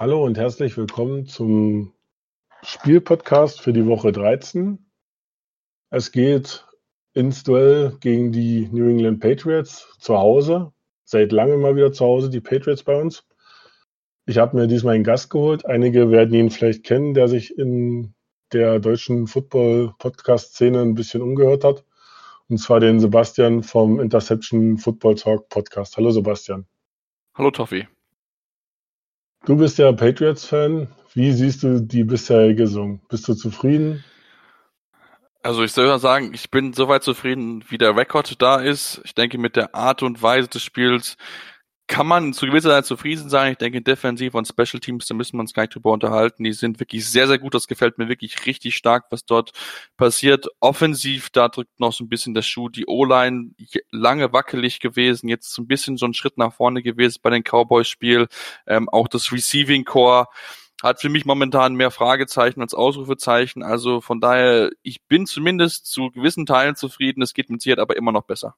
Hallo 0.00 0.24
und 0.24 0.38
herzlich 0.38 0.78
willkommen 0.78 1.26
zum 1.26 1.92
Spielpodcast 2.62 3.60
für 3.60 3.74
die 3.74 3.84
Woche 3.84 4.12
13. 4.12 4.78
Es 5.90 6.10
geht 6.10 6.66
ins 7.12 7.42
Duell 7.42 7.98
gegen 8.00 8.32
die 8.32 8.66
New 8.72 8.88
England 8.88 9.20
Patriots 9.20 9.94
zu 9.98 10.16
Hause. 10.16 10.72
Seit 11.04 11.32
langem 11.32 11.60
mal 11.60 11.76
wieder 11.76 11.92
zu 11.92 12.06
Hause, 12.06 12.30
die 12.30 12.40
Patriots 12.40 12.82
bei 12.82 12.98
uns. 12.98 13.26
Ich 14.24 14.38
habe 14.38 14.56
mir 14.56 14.68
diesmal 14.68 14.94
einen 14.94 15.04
Gast 15.04 15.28
geholt. 15.28 15.66
Einige 15.66 16.10
werden 16.10 16.32
ihn 16.32 16.48
vielleicht 16.48 16.82
kennen, 16.82 17.12
der 17.12 17.28
sich 17.28 17.58
in 17.58 18.14
der 18.54 18.78
deutschen 18.78 19.26
Football-Podcast-Szene 19.26 20.80
ein 20.80 20.94
bisschen 20.94 21.20
umgehört 21.20 21.62
hat. 21.62 21.84
Und 22.48 22.56
zwar 22.56 22.80
den 22.80 23.00
Sebastian 23.00 23.62
vom 23.62 24.00
Interception 24.00 24.78
Football 24.78 25.16
Talk 25.16 25.50
Podcast. 25.50 25.98
Hallo 25.98 26.10
Sebastian. 26.10 26.66
Hallo 27.34 27.50
Toffi. 27.50 27.86
Du 29.46 29.56
bist 29.56 29.78
ja 29.78 29.90
Patriots-Fan. 29.92 30.88
Wie 31.14 31.32
siehst 31.32 31.62
du 31.62 31.80
die 31.80 32.04
bisherige 32.04 32.66
Saison? 32.66 33.00
Bist 33.08 33.26
du 33.26 33.34
zufrieden? 33.34 34.04
Also 35.42 35.64
ich 35.64 35.72
soll 35.72 35.98
sagen, 35.98 36.32
ich 36.34 36.50
bin 36.50 36.74
soweit 36.74 37.02
zufrieden, 37.02 37.64
wie 37.68 37.78
der 37.78 37.96
Rekord 37.96 38.40
da 38.42 38.56
ist. 38.56 39.00
Ich 39.04 39.14
denke, 39.14 39.38
mit 39.38 39.56
der 39.56 39.74
Art 39.74 40.02
und 40.02 40.22
Weise 40.22 40.48
des 40.48 40.62
Spiels 40.62 41.16
kann 41.90 42.06
man 42.06 42.32
zu 42.32 42.46
gewisser 42.46 42.70
Zeit 42.70 42.86
zufrieden 42.86 43.28
sein. 43.28 43.52
Ich 43.52 43.58
denke, 43.58 43.82
defensiv 43.82 44.34
und 44.34 44.46
Special 44.46 44.78
Teams, 44.78 45.06
da 45.06 45.14
müssen 45.14 45.36
wir 45.36 45.40
uns 45.40 45.52
gar 45.52 45.64
nicht 45.64 45.74
drüber 45.74 45.90
unterhalten. 45.90 46.44
Die 46.44 46.52
sind 46.52 46.78
wirklich 46.78 47.04
sehr, 47.10 47.26
sehr 47.26 47.38
gut. 47.38 47.52
Das 47.52 47.66
gefällt 47.66 47.98
mir 47.98 48.08
wirklich 48.08 48.46
richtig 48.46 48.76
stark, 48.76 49.06
was 49.10 49.24
dort 49.26 49.50
passiert. 49.96 50.46
Offensiv, 50.60 51.30
da 51.30 51.48
drückt 51.48 51.80
noch 51.80 51.92
so 51.92 52.04
ein 52.04 52.08
bisschen 52.08 52.32
der 52.32 52.42
Schuh. 52.42 52.68
Die 52.68 52.86
O-Line 52.86 53.50
lange 53.90 54.32
wackelig 54.32 54.78
gewesen, 54.78 55.28
jetzt 55.28 55.52
so 55.52 55.62
ein 55.62 55.66
bisschen 55.66 55.96
so 55.96 56.06
ein 56.06 56.14
Schritt 56.14 56.38
nach 56.38 56.54
vorne 56.54 56.80
gewesen 56.80 57.18
bei 57.22 57.30
den 57.30 57.42
Cowboys-Spiel. 57.42 58.28
Ähm, 58.68 58.88
auch 58.88 59.08
das 59.08 59.32
Receiving 59.32 59.84
Core 59.84 60.28
hat 60.84 61.00
für 61.00 61.08
mich 61.08 61.24
momentan 61.24 61.74
mehr 61.74 61.90
Fragezeichen 61.90 62.62
als 62.62 62.72
Ausrufezeichen. 62.72 63.64
Also 63.64 64.00
von 64.00 64.20
daher, 64.20 64.70
ich 64.82 65.02
bin 65.08 65.26
zumindest 65.26 65.86
zu 65.86 66.10
gewissen 66.12 66.46
Teilen 66.46 66.76
zufrieden. 66.76 67.20
Es 67.20 67.34
geht 67.34 67.50
mit 67.50 67.60
Sicherheit 67.60 67.80
aber 67.80 67.96
immer 67.96 68.12
noch 68.12 68.24
besser. 68.24 68.54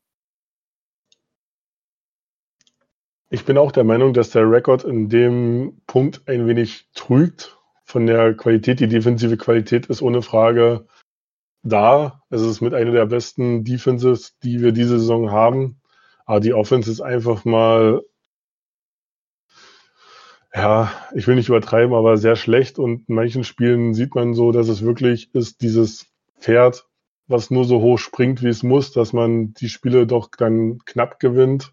Ich 3.34 3.46
bin 3.46 3.56
auch 3.56 3.72
der 3.72 3.84
Meinung, 3.84 4.12
dass 4.12 4.28
der 4.28 4.42
Rekord 4.42 4.84
in 4.84 5.08
dem 5.08 5.80
Punkt 5.86 6.20
ein 6.28 6.46
wenig 6.46 6.90
trügt 6.92 7.56
von 7.82 8.06
der 8.06 8.34
Qualität. 8.34 8.78
Die 8.78 8.88
defensive 8.88 9.38
Qualität 9.38 9.86
ist 9.86 10.02
ohne 10.02 10.20
Frage 10.20 10.86
da. 11.62 12.22
Es 12.28 12.42
ist 12.42 12.60
mit 12.60 12.74
einer 12.74 12.90
der 12.90 13.06
besten 13.06 13.64
Defenses, 13.64 14.36
die 14.40 14.60
wir 14.60 14.72
diese 14.72 14.98
Saison 14.98 15.30
haben. 15.30 15.80
Aber 16.26 16.40
die 16.40 16.52
Offense 16.52 16.90
ist 16.90 17.00
einfach 17.00 17.46
mal, 17.46 18.02
ja, 20.54 20.92
ich 21.14 21.26
will 21.26 21.36
nicht 21.36 21.48
übertreiben, 21.48 21.94
aber 21.94 22.18
sehr 22.18 22.36
schlecht. 22.36 22.78
Und 22.78 23.08
in 23.08 23.14
manchen 23.14 23.44
Spielen 23.44 23.94
sieht 23.94 24.14
man 24.14 24.34
so, 24.34 24.52
dass 24.52 24.68
es 24.68 24.82
wirklich 24.82 25.34
ist, 25.34 25.62
dieses 25.62 26.06
Pferd, 26.38 26.86
was 27.28 27.50
nur 27.50 27.64
so 27.64 27.80
hoch 27.80 27.98
springt, 27.98 28.42
wie 28.42 28.48
es 28.48 28.62
muss, 28.62 28.92
dass 28.92 29.14
man 29.14 29.54
die 29.54 29.70
Spiele 29.70 30.06
doch 30.06 30.28
dann 30.36 30.80
knapp 30.84 31.18
gewinnt 31.18 31.72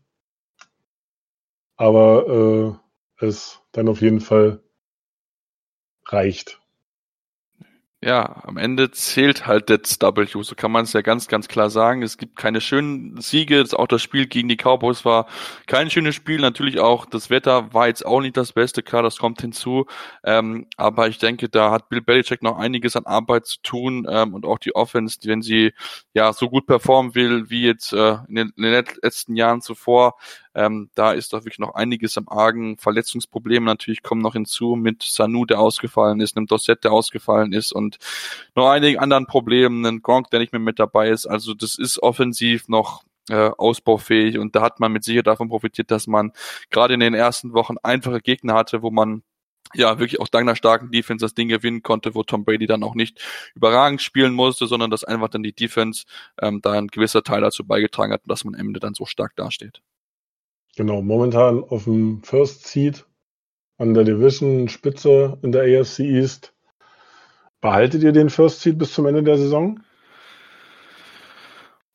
aber 1.80 2.80
äh, 3.22 3.25
es 3.25 3.61
dann 3.72 3.88
auf 3.88 4.02
jeden 4.02 4.19
Fall 4.19 4.61
reicht. 6.05 6.59
Ja, 8.02 8.44
am 8.45 8.55
Ende 8.55 8.91
zählt 8.91 9.45
halt 9.45 9.69
das 9.69 9.99
W, 9.99 10.25
so 10.41 10.55
kann 10.55 10.71
man 10.71 10.86
es 10.86 10.94
ja 10.94 11.02
ganz, 11.02 11.27
ganz 11.27 11.49
klar 11.49 11.69
sagen. 11.69 12.02
Es 12.02 12.17
gibt 12.17 12.38
keine 12.38 12.61
schönen 12.61 13.19
Siege, 13.19 13.66
auch 13.73 13.88
das 13.88 14.02
Spiel 14.02 14.25
gegen 14.25 14.47
die 14.47 14.55
Cowboys 14.55 15.03
war 15.03 15.27
kein 15.67 15.89
schönes 15.89 16.16
Spiel. 16.16 16.39
Natürlich 16.39 16.80
auch 16.80 17.05
das 17.05 17.30
Wetter 17.30 17.73
war 17.73 17.88
jetzt 17.88 18.05
auch 18.05 18.21
nicht 18.21 18.38
das 18.38 18.53
Beste, 18.53 18.83
klar, 18.83 19.03
das 19.03 19.17
kommt 19.17 19.41
hinzu. 19.41 19.86
Ähm, 20.23 20.67
aber 20.77 21.09
ich 21.09 21.17
denke, 21.17 21.49
da 21.49 21.71
hat 21.71 21.89
Bill 21.89 22.02
Belichick 22.02 22.41
noch 22.41 22.58
einiges 22.58 22.95
an 22.95 23.05
Arbeit 23.05 23.47
zu 23.47 23.61
tun 23.64 24.08
ähm, 24.09 24.33
und 24.33 24.45
auch 24.45 24.59
die 24.59 24.75
Offense, 24.75 25.19
wenn 25.25 25.41
sie 25.41 25.73
ja 26.14 26.31
so 26.31 26.49
gut 26.49 26.67
performen 26.67 27.15
will 27.15 27.49
wie 27.49 27.65
jetzt 27.65 27.92
äh, 27.92 28.17
in, 28.30 28.36
den, 28.36 28.54
in 28.55 28.64
den 28.64 28.86
letzten 29.02 29.36
Jahren 29.36 29.59
zuvor, 29.59 30.15
ähm, 30.55 30.89
da 30.95 31.11
ist 31.11 31.33
doch 31.33 31.39
wirklich 31.39 31.60
noch 31.60 31.76
einiges 31.76 32.17
am 32.17 32.27
Argen. 32.27 32.77
Verletzungsprobleme 32.77 33.65
natürlich 33.65 34.02
kommen 34.04 34.21
noch 34.21 34.33
hinzu 34.33 34.76
mit 34.76 35.04
Sanu, 35.04 35.45
der 35.45 35.60
ausgefallen 35.60 36.21
ist, 36.21 36.36
einem 36.36 36.48
Dossett, 36.48 36.83
der 36.83 36.92
ausgefallen 36.92 37.54
ist 37.54 37.71
und 37.71 37.98
noch 38.55 38.70
einigen 38.70 38.99
anderen 38.99 39.27
Problemen, 39.27 39.86
einen 39.86 40.02
Gronk, 40.02 40.30
der 40.32 40.39
nicht 40.39 40.54
mehr 40.54 40.60
mit 40.60 40.80
dabei 40.80 41.10
ist. 41.10 41.27
Also 41.27 41.54
das 41.54 41.77
ist 41.77 42.02
offensiv 42.02 42.67
noch 42.67 43.04
äh, 43.30 43.52
ausbaufähig 43.58 44.37
und 44.39 44.55
da 44.55 44.61
hat 44.61 44.80
man 44.80 44.92
mit 44.92 45.04
Sicherheit 45.04 45.27
davon 45.27 45.49
profitiert, 45.49 45.92
dass 45.92 46.08
man 46.08 46.32
gerade 46.71 46.95
in 46.95 46.99
den 46.99 47.14
ersten 47.14 47.54
Wochen 47.54 47.76
einfache 47.83 48.21
Gegner 48.21 48.55
hatte, 48.55 48.81
wo 48.81 48.92
man 48.92 49.23
ja, 49.76 49.99
wirklich 49.99 50.20
auch 50.20 50.27
dank 50.27 50.48
einer 50.48 50.55
starken 50.55 50.92
Defense 50.92 51.23
das 51.23 51.36
Ding 51.36 51.48
gewinnen 51.48 51.83
konnte, 51.83 52.16
wo 52.16 52.23
Tom 52.23 52.43
Brady 52.43 52.66
dann 52.66 52.83
auch 52.83 52.95
nicht 52.95 53.21
überragend 53.54 54.02
spielen 54.02 54.33
musste, 54.33 54.67
sondern 54.67 54.89
dass 54.89 55.04
einfach 55.04 55.30
dann 55.30 55.43
die 55.43 55.54
Defense 55.54 56.05
ähm, 56.42 56.61
da 56.61 56.71
ein 56.71 56.87
gewisser 56.87 57.23
Teil 57.23 57.42
dazu 57.42 57.66
beigetragen 57.66 58.14
hat, 58.14 58.21
dass 58.26 58.43
man 58.45 58.55
am 58.55 58.61
Ende 58.61 58.80
dann 58.80 58.95
so 58.95 59.05
stark 59.05 59.36
dasteht. 59.36 59.81
Genau, 60.80 61.02
momentan 61.02 61.62
auf 61.62 61.84
dem 61.84 62.23
First 62.23 62.66
Seed 62.66 63.06
an 63.80 63.94
der 63.94 64.06
Division 64.06 64.70
Spitze 64.70 65.38
in 65.42 65.52
der 65.52 65.64
AFC 65.64 66.00
East. 66.00 66.54
Behaltet 67.60 68.02
ihr 68.02 68.14
den 68.14 68.30
First 68.30 68.62
Seed 68.62 68.78
bis 68.78 68.94
zum 68.94 69.06
Ende 69.06 69.22
der 69.22 69.38
Saison? 69.38 69.82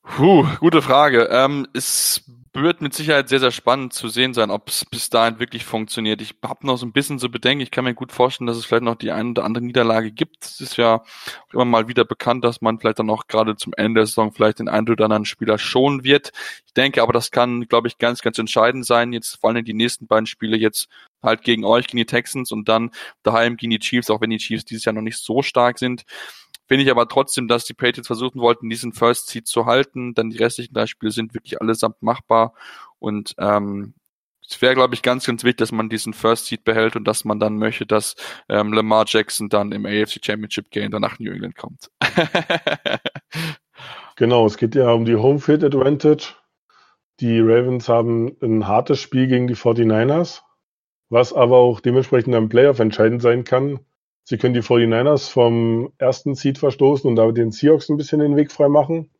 Puh, 0.03 0.47
gute 0.61 0.83
Frage. 0.83 1.31
Ähm, 1.31 1.67
es 1.73 2.31
wird 2.63 2.81
mit 2.83 2.95
Sicherheit 2.95 3.29
sehr, 3.29 3.41
sehr 3.41 3.51
spannend 3.51 3.93
zu 3.93 4.09
sehen 4.09 4.33
sein, 4.33 4.51
ob 4.51 4.69
es 4.69 4.85
bis 4.85 5.11
dahin 5.11 5.41
wirklich 5.41 5.65
funktioniert. 5.65 6.23
Ich 6.23 6.37
habe 6.45 6.65
noch 6.67 6.77
so 6.77 6.87
ein 6.87 6.93
bisschen 6.93 7.19
so 7.19 7.29
Bedenken. 7.29 7.63
Ich 7.63 7.73
kann 7.73 7.85
mir 7.85 7.95
gut 7.95 8.13
vorstellen, 8.13 8.47
dass 8.47 8.57
es 8.57 8.65
vielleicht 8.65 8.85
noch 8.85 8.95
die 8.95 9.11
eine 9.11 9.31
oder 9.31 9.45
andere 9.45 9.65
Niederlage 9.65 10.13
gibt. 10.13 10.45
Es 10.45 10.61
ist 10.61 10.77
ja 10.77 11.03
auch 11.03 11.55
immer 11.55 11.65
mal 11.65 11.89
wieder 11.89 12.05
bekannt, 12.05 12.45
dass 12.45 12.61
man 12.61 12.79
vielleicht 12.79 13.01
dann 13.01 13.11
auch 13.11 13.27
gerade 13.27 13.57
zum 13.57 13.73
Ende 13.77 14.01
der 14.01 14.07
Saison 14.07 14.33
vielleicht 14.33 14.61
den 14.61 14.69
einen 14.69 14.89
oder 14.89 15.05
anderen 15.05 15.25
Spieler 15.25 15.59
schonen 15.59 16.05
wird. 16.05 16.31
Ich 16.67 16.75
denke 16.75 17.03
aber, 17.03 17.13
das 17.13 17.33
kann, 17.33 17.67
glaube 17.67 17.89
ich, 17.89 17.99
ganz, 17.99 18.23
ganz 18.23 18.39
entscheidend 18.39 18.87
sein. 18.87 19.13
Jetzt 19.13 19.41
vor 19.41 19.51
allem 19.51 19.65
die 19.65 19.75
nächsten 19.75 20.07
beiden 20.07 20.27
Spiele 20.27 20.57
jetzt 20.57 20.89
halt 21.25 21.43
gegen 21.43 21.65
euch, 21.65 21.87
gegen 21.87 21.99
die 21.99 22.07
Texans 22.07 22.53
und 22.53 22.69
dann 22.69 22.91
daheim 23.23 23.57
gegen 23.57 23.71
die 23.71 23.79
Chiefs, 23.79 24.11
auch 24.11 24.21
wenn 24.21 24.31
die 24.31 24.39
Chiefs 24.39 24.65
dieses 24.65 24.85
Jahr 24.85 24.93
noch 24.93 25.03
nicht 25.03 25.19
so 25.19 25.43
stark 25.43 25.79
sind. 25.79 26.05
Finde 26.67 26.85
ich 26.85 26.91
aber 26.91 27.09
trotzdem, 27.09 27.47
dass 27.47 27.65
die 27.65 27.75
Patriots 27.75 28.07
versuchen 28.07 28.41
wollten, 28.41 28.71
diesen 28.71 28.93
First 28.93 29.29
Seed 29.29 29.47
zu 29.47 29.67
halten. 29.67 30.15
Dann 30.15 30.31
die 30.31 30.39
restlichen 30.39 30.73
drei 30.73 30.87
Spiele 30.87 31.13
sind 31.13 31.35
wirklich 31.35 31.61
allesamt 31.61 32.01
machbar. 32.03 32.55
Und 32.99 33.35
ähm, 33.39 33.95
es 34.49 34.61
wäre, 34.63 34.75
glaube 34.75 34.95
ich, 34.95 35.03
ganz, 35.03 35.27
ganz 35.27 35.45
wichtig, 35.45 35.59
dass 35.59 35.73
man 35.73 35.89
diesen 35.89 36.15
First 36.15 36.47
Seed 36.47 36.65
behält 36.65 36.97
und 36.97 37.05
dass 37.05 37.25
man 37.25 37.39
dann 37.39 37.59
möchte, 37.59 37.87
dass 37.87 38.15
ähm, 38.49 38.73
Lamar 38.73 39.05
Jackson 39.07 39.49
dann 39.49 39.73
im 39.73 39.85
AFC 39.85 40.25
Championship 40.25 40.71
Game 40.71 40.91
dann 40.91 41.03
nach 41.03 41.19
New 41.19 41.33
England 41.33 41.57
kommt. 41.57 41.91
genau, 44.17 44.47
es 44.47 44.57
geht 44.57 44.75
ja 44.75 44.91
um 44.91 45.05
die 45.05 45.17
Home 45.17 45.41
Field 45.41 45.65
Advantage. 45.65 46.35
Die 47.21 47.41
Ravens 47.41 47.89
haben 47.89 48.37
ein 48.43 48.67
hartes 48.67 49.01
Spiel 49.01 49.29
gegen 49.29 49.47
die 49.47 49.55
49ers, 49.55 50.43
was 51.09 51.33
aber 51.33 51.57
auch 51.59 51.81
dementsprechend 51.81 52.35
am 52.35 52.49
Playoff 52.49 52.79
entscheidend 52.79 53.23
sein 53.23 53.45
kann, 53.45 53.81
Sie 54.27 54.39
können 54.39 54.55
die 54.55 54.63
49ers 54.63 55.31
vom 55.31 55.93
ersten 55.99 56.35
Seed 56.35 56.57
verstoßen 56.57 57.09
und 57.09 57.17
damit 57.17 57.37
den 57.37 57.53
Seahawks 57.53 57.91
ein 57.91 57.99
bisschen 57.99 58.21
den 58.21 58.37
Weg 58.37 58.51
frei 58.51 58.69
machen. 58.69 59.11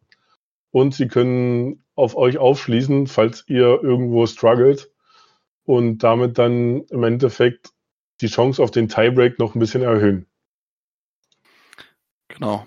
Und 0.71 0.95
sie 0.95 1.09
können 1.09 1.85
auf 1.95 2.17
euch 2.17 2.39
aufschließen, 2.39 3.07
falls 3.07 3.45
ihr 3.47 3.81
irgendwo 3.83 4.27
struggelt 4.27 4.91
und 5.65 5.99
damit 5.99 6.39
dann 6.39 6.85
im 6.85 7.05
Endeffekt 7.05 7.71
die 8.23 8.29
Chance 8.29 8.63
auf 8.63 8.71
den 8.71 8.89
Tiebreak 8.89 9.39
noch 9.39 9.55
ein 9.55 9.59
bisschen 9.59 9.83
erhöhen. 9.83 10.27
Genau. 12.29 12.67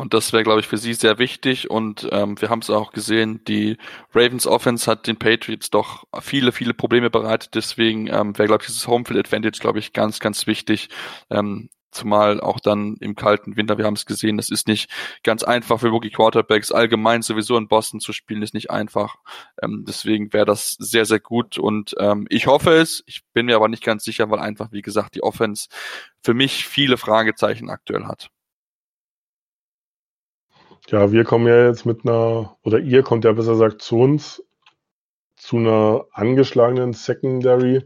Und 0.00 0.14
das 0.14 0.32
wäre, 0.32 0.44
glaube 0.44 0.60
ich, 0.60 0.68
für 0.68 0.78
sie 0.78 0.94
sehr 0.94 1.18
wichtig. 1.18 1.70
Und 1.70 2.08
ähm, 2.12 2.40
wir 2.40 2.50
haben 2.50 2.60
es 2.60 2.70
auch 2.70 2.92
gesehen, 2.92 3.42
die 3.48 3.76
Ravens 4.14 4.46
Offense 4.46 4.88
hat 4.88 5.08
den 5.08 5.18
Patriots 5.18 5.70
doch 5.70 6.04
viele, 6.20 6.52
viele 6.52 6.72
Probleme 6.72 7.10
bereitet. 7.10 7.54
Deswegen 7.54 8.06
ähm, 8.06 8.38
wäre, 8.38 8.46
glaube 8.46 8.62
ich, 8.62 8.68
dieses 8.68 8.86
Homefield 8.86 9.18
Advantage, 9.18 9.58
glaube 9.60 9.80
ich, 9.80 9.92
ganz, 9.92 10.20
ganz 10.20 10.46
wichtig, 10.46 10.88
ähm, 11.30 11.68
Zumal 11.90 12.40
auch 12.40 12.60
dann 12.60 12.96
im 13.00 13.16
kalten 13.16 13.56
Winter, 13.56 13.78
wir 13.78 13.86
haben 13.86 13.94
es 13.94 14.04
gesehen, 14.04 14.36
das 14.36 14.50
ist 14.50 14.68
nicht 14.68 14.90
ganz 15.24 15.42
einfach 15.42 15.80
für 15.80 15.88
Rookie 15.88 16.10
Quarterbacks. 16.10 16.70
Allgemein 16.70 17.22
sowieso 17.22 17.56
in 17.56 17.66
Boston 17.66 17.98
zu 17.98 18.12
spielen, 18.12 18.42
ist 18.42 18.52
nicht 18.52 18.70
einfach. 18.70 19.16
Ähm, 19.62 19.84
deswegen 19.88 20.32
wäre 20.34 20.44
das 20.44 20.72
sehr, 20.78 21.06
sehr 21.06 21.18
gut. 21.18 21.58
Und 21.58 21.94
ähm, 21.98 22.26
ich 22.28 22.46
hoffe 22.46 22.72
es. 22.72 23.02
Ich 23.06 23.22
bin 23.32 23.46
mir 23.46 23.56
aber 23.56 23.68
nicht 23.68 23.82
ganz 23.82 24.04
sicher, 24.04 24.30
weil 24.30 24.38
einfach, 24.38 24.70
wie 24.70 24.82
gesagt, 24.82 25.14
die 25.14 25.22
Offense 25.22 25.68
für 26.22 26.34
mich 26.34 26.66
viele 26.66 26.98
Fragezeichen 26.98 27.70
aktuell 27.70 28.04
hat. 28.04 28.30
Ja, 30.90 31.12
wir 31.12 31.24
kommen 31.24 31.46
ja 31.46 31.66
jetzt 31.66 31.86
mit 31.86 32.04
einer, 32.04 32.56
oder 32.62 32.78
ihr 32.78 33.02
kommt 33.02 33.24
ja 33.24 33.32
besser 33.32 33.52
gesagt 33.52 33.82
zu 33.82 33.98
uns, 33.98 34.42
zu 35.36 35.56
einer 35.56 36.06
angeschlagenen 36.12 36.92
Secondary 36.92 37.84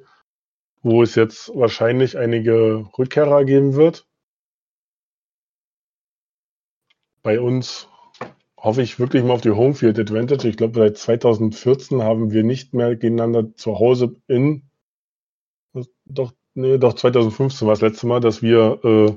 wo 0.83 1.03
es 1.03 1.15
jetzt 1.15 1.49
wahrscheinlich 1.55 2.19
einige 2.19 2.87
Rückkehrer 2.99 3.45
geben 3.45 3.75
wird. 3.75 4.07
Bei 7.23 7.41
uns 7.41 7.89
hoffe 8.57 8.83
ich 8.83 8.99
wirklich 8.99 9.23
mal 9.23 9.35
auf 9.35 9.41
die 9.41 9.51
Homefield 9.51 9.99
Advantage. 9.99 10.49
Ich 10.49 10.57
glaube, 10.57 10.79
seit 10.79 10.99
2014 10.99 12.03
haben 12.03 12.33
wir 12.33 12.43
nicht 12.43 12.75
mehr 12.75 12.97
gegeneinander 12.97 13.55
zu 13.55 13.79
Hause 13.79 14.17
in, 14.27 14.69
doch 16.05 16.33
nee, 16.55 16.79
doch 16.79 16.95
2015 16.95 17.67
war 17.67 17.75
das 17.75 17.81
letzte 17.81 18.09
Mal, 18.09 18.21
dass 18.21 18.43
wir 18.43 18.81
äh, 18.85 19.17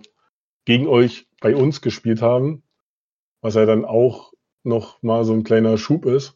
gegen 0.66 0.88
euch 0.88 1.28
bei 1.42 1.56
uns 1.56 1.82
gespielt 1.82 2.22
haben, 2.22 2.64
was 3.46 3.54
ja 3.54 3.68
dann 3.68 3.86
auch 3.86 4.34
noch 4.64 5.04
mal 5.04 5.24
so 5.24 5.32
ein 5.34 5.44
kleiner 5.44 5.78
Schub 5.78 6.08
ist. 6.08 6.36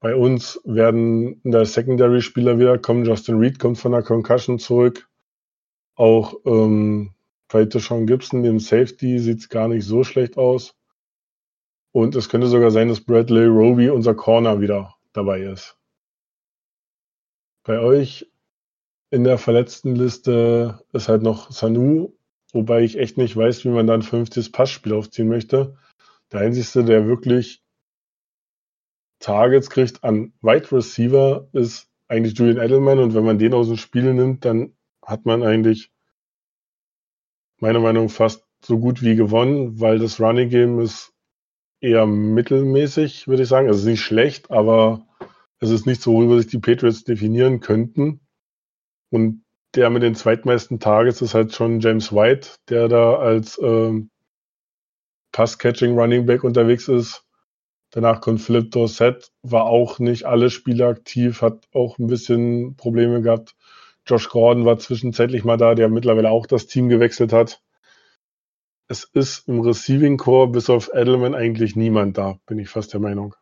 Bei 0.00 0.16
uns 0.16 0.60
werden 0.64 1.40
in 1.42 1.52
der 1.52 1.64
Secondary-Spieler 1.64 2.58
wieder 2.58 2.78
kommen. 2.78 3.04
Justin 3.04 3.38
Reed 3.38 3.60
kommt 3.60 3.78
von 3.78 3.92
der 3.92 4.02
Concussion 4.02 4.58
zurück. 4.58 5.08
Auch 5.94 6.34
ähm, 6.46 7.14
bei 7.46 7.64
Deshaun 7.64 8.08
Gibson, 8.08 8.42
dem 8.42 8.58
Safety, 8.58 9.20
sieht 9.20 9.38
es 9.38 9.48
gar 9.48 9.68
nicht 9.68 9.84
so 9.84 10.02
schlecht 10.02 10.36
aus. 10.36 10.74
Und 11.92 12.16
es 12.16 12.28
könnte 12.28 12.48
sogar 12.48 12.72
sein, 12.72 12.88
dass 12.88 13.02
Bradley 13.04 13.46
Roby, 13.46 13.90
unser 13.90 14.14
Corner, 14.14 14.60
wieder 14.60 14.96
dabei 15.12 15.42
ist. 15.42 15.78
Bei 17.62 17.78
euch 17.78 18.28
in 19.10 19.22
der 19.22 19.38
verletzten 19.38 19.94
Liste 19.94 20.82
ist 20.92 21.08
halt 21.08 21.22
noch 21.22 21.52
Sanu, 21.52 22.14
wobei 22.52 22.82
ich 22.82 22.98
echt 22.98 23.16
nicht 23.16 23.36
weiß, 23.36 23.64
wie 23.64 23.68
man 23.68 23.86
dann 23.86 24.02
50. 24.02 24.50
Passspiel 24.50 24.94
aufziehen 24.94 25.28
möchte. 25.28 25.76
Der 26.32 26.40
einzige, 26.40 26.84
der 26.84 27.06
wirklich 27.06 27.62
Targets 29.18 29.68
kriegt 29.70 30.02
an 30.04 30.32
Wide 30.40 30.72
Receiver, 30.72 31.48
ist 31.52 31.88
eigentlich 32.08 32.38
Julian 32.38 32.64
Edelman. 32.64 32.98
Und 32.98 33.14
wenn 33.14 33.24
man 33.24 33.38
den 33.38 33.54
aus 33.54 33.68
dem 33.68 33.76
Spiel 33.76 34.12
nimmt, 34.14 34.44
dann 34.44 34.74
hat 35.02 35.26
man 35.26 35.42
eigentlich 35.42 35.90
meiner 37.58 37.80
Meinung 37.80 38.06
nach 38.06 38.12
fast 38.12 38.44
so 38.64 38.78
gut 38.78 39.02
wie 39.02 39.16
gewonnen, 39.16 39.80
weil 39.80 39.98
das 39.98 40.20
Running 40.20 40.48
Game 40.50 40.80
ist 40.80 41.12
eher 41.80 42.06
mittelmäßig, 42.06 43.26
würde 43.26 43.42
ich 43.42 43.48
sagen. 43.48 43.68
Also 43.68 43.88
nicht 43.88 44.02
schlecht, 44.02 44.50
aber 44.50 45.06
es 45.58 45.70
ist 45.70 45.86
nicht 45.86 46.02
so, 46.02 46.12
worüber 46.12 46.38
sich 46.38 46.46
die 46.46 46.58
Patriots 46.58 47.04
definieren 47.04 47.60
könnten. 47.60 48.20
Und 49.10 49.44
der 49.74 49.90
mit 49.90 50.02
den 50.02 50.14
zweitmeisten 50.14 50.80
Targets 50.80 51.22
ist 51.22 51.34
halt 51.34 51.54
schon 51.54 51.80
James 51.80 52.12
White, 52.12 52.50
der 52.68 52.88
da 52.88 53.16
als 53.16 53.58
ähm, 53.62 54.10
Pass-Catching 55.32 55.98
Running 55.98 56.26
Back 56.26 56.44
unterwegs 56.44 56.88
ist. 56.88 57.24
Danach 57.90 58.20
kommt 58.20 58.40
Philip 58.40 58.70
Dorsett, 58.70 59.32
war 59.42 59.64
auch 59.64 59.98
nicht 59.98 60.24
alle 60.24 60.50
Spiele 60.50 60.86
aktiv, 60.86 61.42
hat 61.42 61.68
auch 61.74 61.98
ein 61.98 62.06
bisschen 62.06 62.76
Probleme 62.76 63.20
gehabt. 63.20 63.56
Josh 64.06 64.28
Gordon 64.28 64.64
war 64.64 64.78
zwischenzeitlich 64.78 65.44
mal 65.44 65.56
da, 65.56 65.74
der 65.74 65.88
mittlerweile 65.88 66.30
auch 66.30 66.46
das 66.46 66.66
Team 66.66 66.88
gewechselt 66.88 67.32
hat. 67.32 67.62
Es 68.88 69.04
ist 69.04 69.48
im 69.48 69.60
Receiving 69.60 70.16
Core 70.16 70.48
bis 70.48 70.70
auf 70.70 70.90
Edelman 70.92 71.34
eigentlich 71.34 71.76
niemand 71.76 72.18
da, 72.18 72.38
bin 72.46 72.58
ich 72.58 72.68
fast 72.68 72.92
der 72.92 73.00
Meinung. 73.00 73.34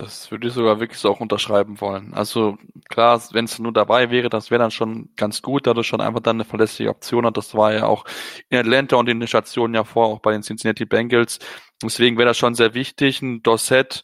Das 0.00 0.30
würde 0.30 0.48
ich 0.48 0.54
sogar 0.54 0.80
wirklich 0.80 0.98
so 0.98 1.10
auch 1.10 1.20
unterschreiben 1.20 1.78
wollen. 1.82 2.14
Also 2.14 2.56
klar, 2.88 3.22
wenn 3.32 3.44
es 3.44 3.58
nur 3.58 3.70
dabei 3.70 4.10
wäre, 4.10 4.30
das 4.30 4.50
wäre 4.50 4.60
dann 4.60 4.70
schon 4.70 5.10
ganz 5.14 5.42
gut, 5.42 5.66
da 5.66 5.74
du 5.74 5.82
schon 5.82 6.00
einfach 6.00 6.20
dann 6.20 6.36
eine 6.36 6.46
verlässliche 6.46 6.88
Option 6.88 7.26
hat. 7.26 7.36
Das 7.36 7.54
war 7.54 7.74
ja 7.74 7.84
auch 7.84 8.06
in 8.48 8.58
Atlanta 8.58 8.96
und 8.96 9.10
in 9.10 9.20
den 9.20 9.28
Stationen 9.28 9.74
ja 9.74 9.84
vor, 9.84 10.06
auch 10.06 10.20
bei 10.20 10.32
den 10.32 10.42
Cincinnati 10.42 10.86
Bengals. 10.86 11.38
Deswegen 11.82 12.16
wäre 12.16 12.28
das 12.28 12.38
schon 12.38 12.54
sehr 12.54 12.72
wichtig. 12.72 13.20
Ein 13.20 13.42
Dorset 13.42 14.02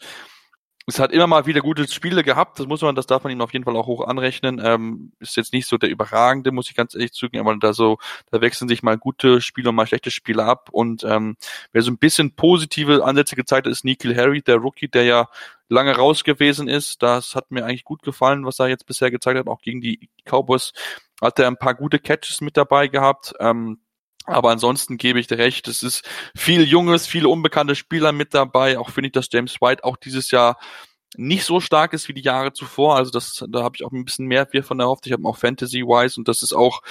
es 0.89 1.01
hat 1.01 1.11
immer 1.11 1.27
mal 1.27 1.47
wieder 1.47 1.61
gute 1.61 1.89
Spiele 1.89 2.23
gehabt, 2.23 2.61
das 2.61 2.67
muss 2.67 2.81
man, 2.81 2.95
das 2.95 3.07
darf 3.07 3.25
man 3.25 3.33
ihm 3.33 3.41
auf 3.41 3.53
jeden 3.53 3.65
Fall 3.65 3.77
auch 3.77 3.87
hoch 3.87 4.07
anrechnen. 4.07 4.61
Ähm, 4.65 5.13
ist 5.19 5.37
jetzt 5.37 5.53
nicht 5.53 5.67
so 5.67 5.79
der 5.79 5.91
überragende, 5.91 6.53
muss 6.53 6.71
ich 6.71 6.77
ganz 6.77 6.95
ehrlich 6.95 7.13
zugeben, 7.13 7.47
aber 7.47 7.57
da 7.57 7.73
so, 7.73 7.99
da 8.31 8.41
wechseln 8.41 8.69
sich 8.69 8.85
mal 8.85 8.97
gute 8.97 9.41
Spiele 9.41 9.71
und 9.71 9.75
mal 9.75 9.87
schlechte 9.87 10.13
Spiele 10.13 10.45
ab. 10.45 10.69
Und 10.71 11.03
ähm, 11.03 11.37
wer 11.73 11.83
so 11.83 11.91
ein 11.91 11.99
bisschen 11.99 12.37
positive 12.37 13.05
Ansätze 13.05 13.35
gezeigt 13.35 13.67
hat, 13.67 13.73
ist 13.73 13.85
Nikhil 13.85 14.17
Harry, 14.17 14.43
der 14.43 14.57
Rookie, 14.57 14.89
der 14.89 15.05
ja 15.05 15.29
lange 15.69 15.97
raus 15.97 16.23
gewesen 16.23 16.69
ist. 16.69 17.03
Das 17.03 17.35
hat 17.35 17.51
mir 17.51 17.65
eigentlich 17.65 17.85
gut 17.85 18.03
gefallen, 18.03 18.47
was 18.47 18.61
er 18.61 18.69
jetzt 18.69 18.87
bisher 18.87 19.11
gezeigt 19.11 19.39
hat, 19.41 19.49
auch 19.49 19.63
gegen 19.63 19.81
die 19.81 20.09
Cowboys 20.25 20.73
hat 21.21 21.39
er 21.39 21.47
ein 21.47 21.57
paar 21.57 21.75
gute 21.75 21.99
Catches 21.99 22.41
mit 22.41 22.57
dabei 22.57 22.89
gehabt. 22.89 23.35
Ähm, 23.41 23.81
aber 24.27 24.51
ansonsten 24.51 24.97
gebe 24.97 25.21
ich 25.21 25.27
dir 25.27 25.39
recht, 25.39 25.69
es 25.69 25.83
ist 25.83 26.09
viel 26.37 26.63
junges, 26.63 27.07
viele 27.07 27.29
unbekannte 27.29 27.75
Spieler 27.75 28.13
mit 28.13 28.35
dabei. 28.35 28.79
Auch 28.79 28.91
finde 28.91 29.09
ich, 29.09 29.13
dass 29.13 29.29
James 29.31 29.61
White 29.61 29.85
auch 29.85 29.97
dieses 29.97 30.31
Jahr 30.31 30.59
nicht 31.17 31.45
so 31.45 31.61
stark 31.61 31.93
ist 31.93 32.09
wie 32.09 32.15
die 32.15 32.23
Jahre 32.23 32.53
zuvor. 32.53 32.97
Also 32.97 33.11
das, 33.11 33.45
da 33.49 33.63
habe 33.63 33.77
ich 33.77 33.85
auch 33.85 33.93
ein 33.93 34.05
bisschen 34.05 34.27
mehr 34.27 34.47
von 34.63 34.81
erhofft. 34.81 35.07
Ich 35.07 35.13
habe 35.13 35.27
auch 35.27 35.39
Fantasy-wise 35.39 36.19
und 36.19 36.29
das 36.29 36.43
ist 36.43 36.53
auch 36.53 36.83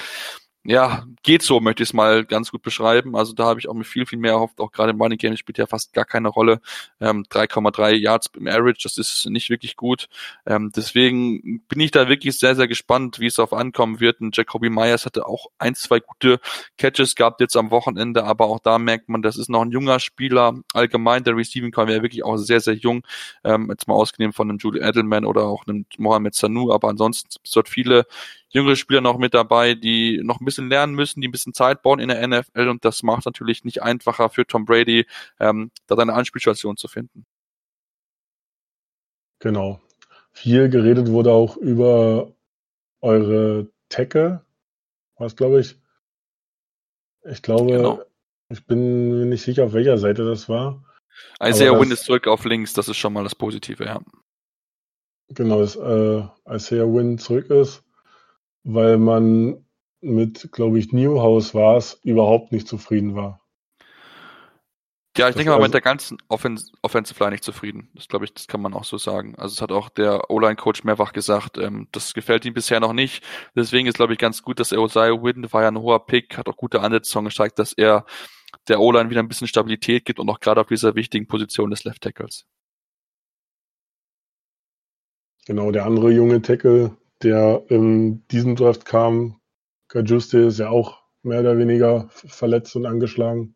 ja, 0.67 1.05
geht 1.21 1.43
so, 1.43 1.59
möchte 1.59 1.83
ich 1.83 1.89
es 1.89 1.93
mal 1.93 2.25
ganz 2.25 2.49
gut 2.49 2.63
beschreiben. 2.63 3.15
Also 3.15 3.33
da 3.33 3.45
habe 3.45 3.59
ich 3.59 3.69
auch 3.69 3.75
mir 3.75 3.83
viel, 3.83 4.07
viel 4.07 4.17
mehr 4.17 4.31
erhofft. 4.31 4.59
Auch 4.59 4.71
gerade 4.71 4.91
im 4.91 5.01
Running 5.01 5.19
Game 5.19 5.37
spielt 5.37 5.59
ja 5.59 5.67
fast 5.67 5.93
gar 5.93 6.05
keine 6.05 6.27
Rolle. 6.29 6.59
Ähm, 6.99 7.23
3,3 7.29 7.93
Yards 7.93 8.31
im 8.35 8.47
Average, 8.47 8.79
das 8.83 8.97
ist 8.97 9.27
nicht 9.27 9.51
wirklich 9.51 9.75
gut. 9.75 10.07
Ähm, 10.47 10.71
deswegen 10.75 11.61
bin 11.67 11.79
ich 11.79 11.91
da 11.91 12.09
wirklich 12.09 12.39
sehr, 12.39 12.55
sehr 12.55 12.67
gespannt, 12.67 13.19
wie 13.19 13.27
es 13.27 13.37
auf 13.37 13.53
ankommen 13.53 13.99
wird. 13.99 14.21
Und 14.21 14.35
Jacoby 14.35 14.71
Myers 14.71 15.05
hatte 15.05 15.27
auch 15.27 15.47
ein, 15.59 15.75
zwei 15.75 15.99
gute 15.99 16.39
Catches 16.79 17.13
gehabt 17.13 17.41
jetzt 17.41 17.55
am 17.55 17.69
Wochenende, 17.69 18.23
aber 18.23 18.47
auch 18.47 18.59
da 18.59 18.79
merkt 18.79 19.07
man, 19.07 19.21
das 19.21 19.37
ist 19.37 19.49
noch 19.49 19.61
ein 19.61 19.71
junger 19.71 19.99
Spieler. 19.99 20.55
Allgemein, 20.73 21.23
der 21.23 21.35
Receiving 21.37 21.71
Core 21.71 21.89
wäre 21.89 22.01
wirklich 22.01 22.23
auch 22.23 22.37
sehr, 22.37 22.59
sehr 22.59 22.73
jung. 22.73 23.03
Ähm, 23.43 23.67
jetzt 23.69 23.87
mal 23.87 23.93
ausgenommen 23.93 24.33
von 24.33 24.49
einem 24.49 24.57
Julie 24.57 24.81
Edelman 24.81 25.25
oder 25.25 25.43
auch 25.43 25.67
einem 25.67 25.85
Mohamed 25.99 26.33
Sanu, 26.33 26.71
aber 26.71 26.89
ansonsten 26.89 27.29
dort 27.53 27.69
viele 27.69 28.07
jüngere 28.49 28.75
Spieler 28.75 29.01
noch 29.01 29.17
mit 29.17 29.33
dabei, 29.33 29.75
die 29.75 30.21
noch 30.23 30.39
ein 30.39 30.45
bisschen 30.45 30.69
lernen 30.69 30.95
müssen, 30.95 31.21
die 31.21 31.27
ein 31.27 31.31
bisschen 31.31 31.53
Zeit 31.53 31.81
bauen 31.81 31.99
in 31.99 32.09
der 32.09 32.25
NFL 32.27 32.69
und 32.69 32.85
das 32.85 33.03
macht 33.03 33.25
natürlich 33.25 33.63
nicht 33.63 33.83
einfacher 33.83 34.29
für 34.29 34.45
Tom 34.45 34.65
Brady, 34.65 35.05
ähm, 35.39 35.71
da 35.87 35.95
seine 35.95 36.13
Anspielstation 36.13 36.77
zu 36.77 36.87
finden. 36.87 37.25
Genau. 39.39 39.81
Viel 40.31 40.69
geredet 40.69 41.09
wurde 41.09 41.31
auch 41.31 41.57
über 41.57 42.33
eure 43.01 43.69
Tackle, 43.89 44.45
was 45.17 45.35
glaube 45.35 45.61
ich. 45.61 45.79
Ich 47.23 47.41
glaube, 47.41 47.71
genau. 47.71 48.01
ich 48.49 48.65
bin 48.65 49.09
mir 49.09 49.25
nicht 49.25 49.43
sicher, 49.43 49.65
auf 49.65 49.73
welcher 49.73 49.97
Seite 49.97 50.25
das 50.25 50.47
war. 50.47 50.83
Isaiah 51.41 51.79
Win 51.79 51.91
ist 51.91 52.03
zurück 52.03 52.27
auf 52.27 52.45
links, 52.45 52.73
das 52.73 52.87
ist 52.87 52.97
schon 52.97 53.13
mal 53.13 53.23
das 53.23 53.35
Positive, 53.35 53.83
ja. 53.83 54.01
Genau, 55.29 55.59
dass 55.59 55.75
äh, 55.75 56.23
Isaiah 56.53 56.85
Win 56.85 57.17
zurück 57.17 57.49
ist 57.49 57.84
weil 58.65 58.97
man 58.97 59.63
mit, 60.01 60.51
glaube 60.51 60.77
ich, 60.79 60.91
Newhouse 60.91 61.53
war 61.53 61.77
es, 61.77 61.99
überhaupt 62.03 62.51
nicht 62.51 62.67
zufrieden 62.67 63.15
war. 63.15 63.39
Ja, 65.17 65.29
ich 65.29 65.35
das 65.35 65.37
denke 65.37 65.51
mal 65.51 65.55
also, 65.55 65.67
mit 65.67 65.73
der 65.73 65.81
ganzen 65.81 66.17
Offens 66.27 66.73
Offensive 66.81 67.17
Line 67.23 67.31
nicht 67.31 67.43
zufrieden. 67.43 67.89
Das 67.93 68.09
glaube 68.09 68.25
ich, 68.25 68.33
das 68.33 68.47
kann 68.47 68.61
man 68.61 68.73
auch 68.73 68.83
so 68.83 68.97
sagen. 68.97 69.35
Also 69.37 69.53
es 69.53 69.61
hat 69.61 69.71
auch 69.71 69.87
der 69.87 70.29
O-Line-Coach 70.29 70.83
mehrfach 70.83 71.13
gesagt, 71.13 71.57
ähm, 71.57 71.87
das 71.93 72.13
gefällt 72.13 72.43
ihm 72.43 72.53
bisher 72.53 72.81
noch 72.81 72.91
nicht. 72.91 73.23
Deswegen 73.55 73.87
ist, 73.87 73.95
glaube 73.95 74.11
ich, 74.11 74.19
ganz 74.19 74.41
gut, 74.41 74.59
dass 74.59 74.73
er 74.73 74.81
Osiah 74.81 75.23
Witten 75.23 75.51
war 75.53 75.61
ja 75.61 75.69
ein 75.69 75.79
hoher 75.79 76.05
Pick, 76.05 76.37
hat 76.37 76.49
auch 76.49 76.57
gute 76.57 76.81
Ansätze 76.81 77.21
gezeigt, 77.23 77.59
dass 77.59 77.71
er 77.71 78.05
der 78.67 78.81
O-Line 78.81 79.09
wieder 79.09 79.21
ein 79.21 79.29
bisschen 79.29 79.47
Stabilität 79.47 80.03
gibt 80.03 80.19
und 80.19 80.29
auch 80.29 80.41
gerade 80.41 80.59
auf 80.59 80.67
dieser 80.67 80.95
wichtigen 80.95 81.27
Position 81.27 81.69
des 81.69 81.85
Left 81.85 82.01
Tackles. 82.01 82.45
Genau, 85.45 85.71
der 85.71 85.85
andere 85.85 86.11
junge 86.11 86.41
Tackle, 86.41 86.97
der 87.23 87.63
in 87.69 88.25
diesem 88.27 88.55
Draft 88.55 88.85
kam. 88.85 89.39
Kajuste 89.87 90.39
ist 90.39 90.59
ja 90.59 90.69
auch 90.69 91.03
mehr 91.23 91.39
oder 91.41 91.57
weniger 91.57 92.07
verletzt 92.09 92.75
und 92.75 92.85
angeschlagen. 92.85 93.55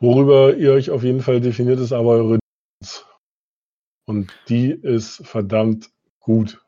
Worüber 0.00 0.56
ihr 0.56 0.72
euch 0.72 0.90
auf 0.90 1.02
jeden 1.02 1.20
Fall 1.20 1.40
definiert, 1.40 1.78
ist 1.78 1.92
aber 1.92 2.10
eure 2.10 2.38
Defense. 2.82 3.04
Und 4.06 4.32
die 4.48 4.70
ist 4.70 5.26
verdammt 5.26 5.90
gut. 6.20 6.64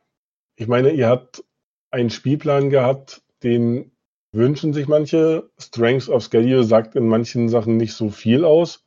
Ich 0.57 0.69
meine, 0.69 0.91
ihr 0.93 1.09
habt 1.09 1.43
einen 1.91 2.11
Spielplan 2.11 2.71
gehabt, 2.71 3.23
den 3.43 3.93
wünschen 4.33 4.73
sich 4.73 4.87
manche. 4.87 5.51
Strength 5.59 6.09
of 6.09 6.25
Schedule 6.25 6.65
sagt 6.65 6.95
in 6.95 7.09
manchen 7.09 7.49
Sachen 7.49 7.79
nicht 7.79 7.95
so 7.95 8.11
viel 8.11 8.45
aus, 8.45 8.85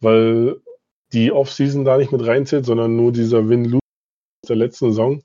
weil 0.00 0.60
die 1.16 1.32
Offseason 1.32 1.86
da 1.86 1.96
nicht 1.96 2.12
mit 2.12 2.26
reinzählt, 2.26 2.66
sondern 2.66 2.94
nur 2.94 3.10
dieser 3.10 3.48
Win-Lose 3.48 3.80
der 4.46 4.56
letzten 4.56 4.90
Saison. 4.90 5.22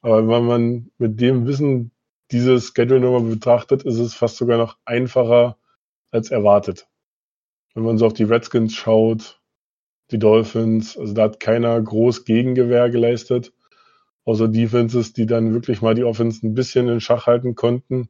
Aber 0.00 0.28
wenn 0.28 0.46
man 0.46 0.90
mit 0.98 1.20
dem 1.20 1.46
Wissen 1.48 1.90
diese 2.30 2.60
Schedule-Nummer 2.60 3.20
betrachtet, 3.28 3.82
ist 3.82 3.98
es 3.98 4.14
fast 4.14 4.36
sogar 4.36 4.58
noch 4.58 4.78
einfacher 4.84 5.58
als 6.12 6.30
erwartet. 6.30 6.86
Wenn 7.74 7.82
man 7.82 7.98
so 7.98 8.06
auf 8.06 8.12
die 8.12 8.22
Redskins 8.22 8.74
schaut, 8.74 9.42
die 10.12 10.20
Dolphins, 10.20 10.96
also 10.96 11.12
da 11.14 11.24
hat 11.24 11.40
keiner 11.40 11.82
groß 11.82 12.24
Gegengewehr 12.24 12.88
geleistet, 12.88 13.52
außer 14.24 14.46
Defenses, 14.46 15.14
die 15.14 15.26
dann 15.26 15.52
wirklich 15.52 15.82
mal 15.82 15.96
die 15.96 16.04
Offense 16.04 16.46
ein 16.46 16.54
bisschen 16.54 16.86
in 16.86 17.00
Schach 17.00 17.26
halten 17.26 17.56
konnten. 17.56 18.08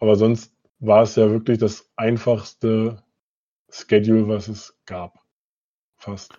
Aber 0.00 0.16
sonst 0.16 0.52
war 0.80 1.02
es 1.02 1.14
ja 1.14 1.30
wirklich 1.30 1.58
das 1.58 1.88
einfachste 1.94 3.03
Schedule, 3.74 4.28
was 4.28 4.48
es 4.48 4.78
gab. 4.86 5.18
Fast. 5.96 6.38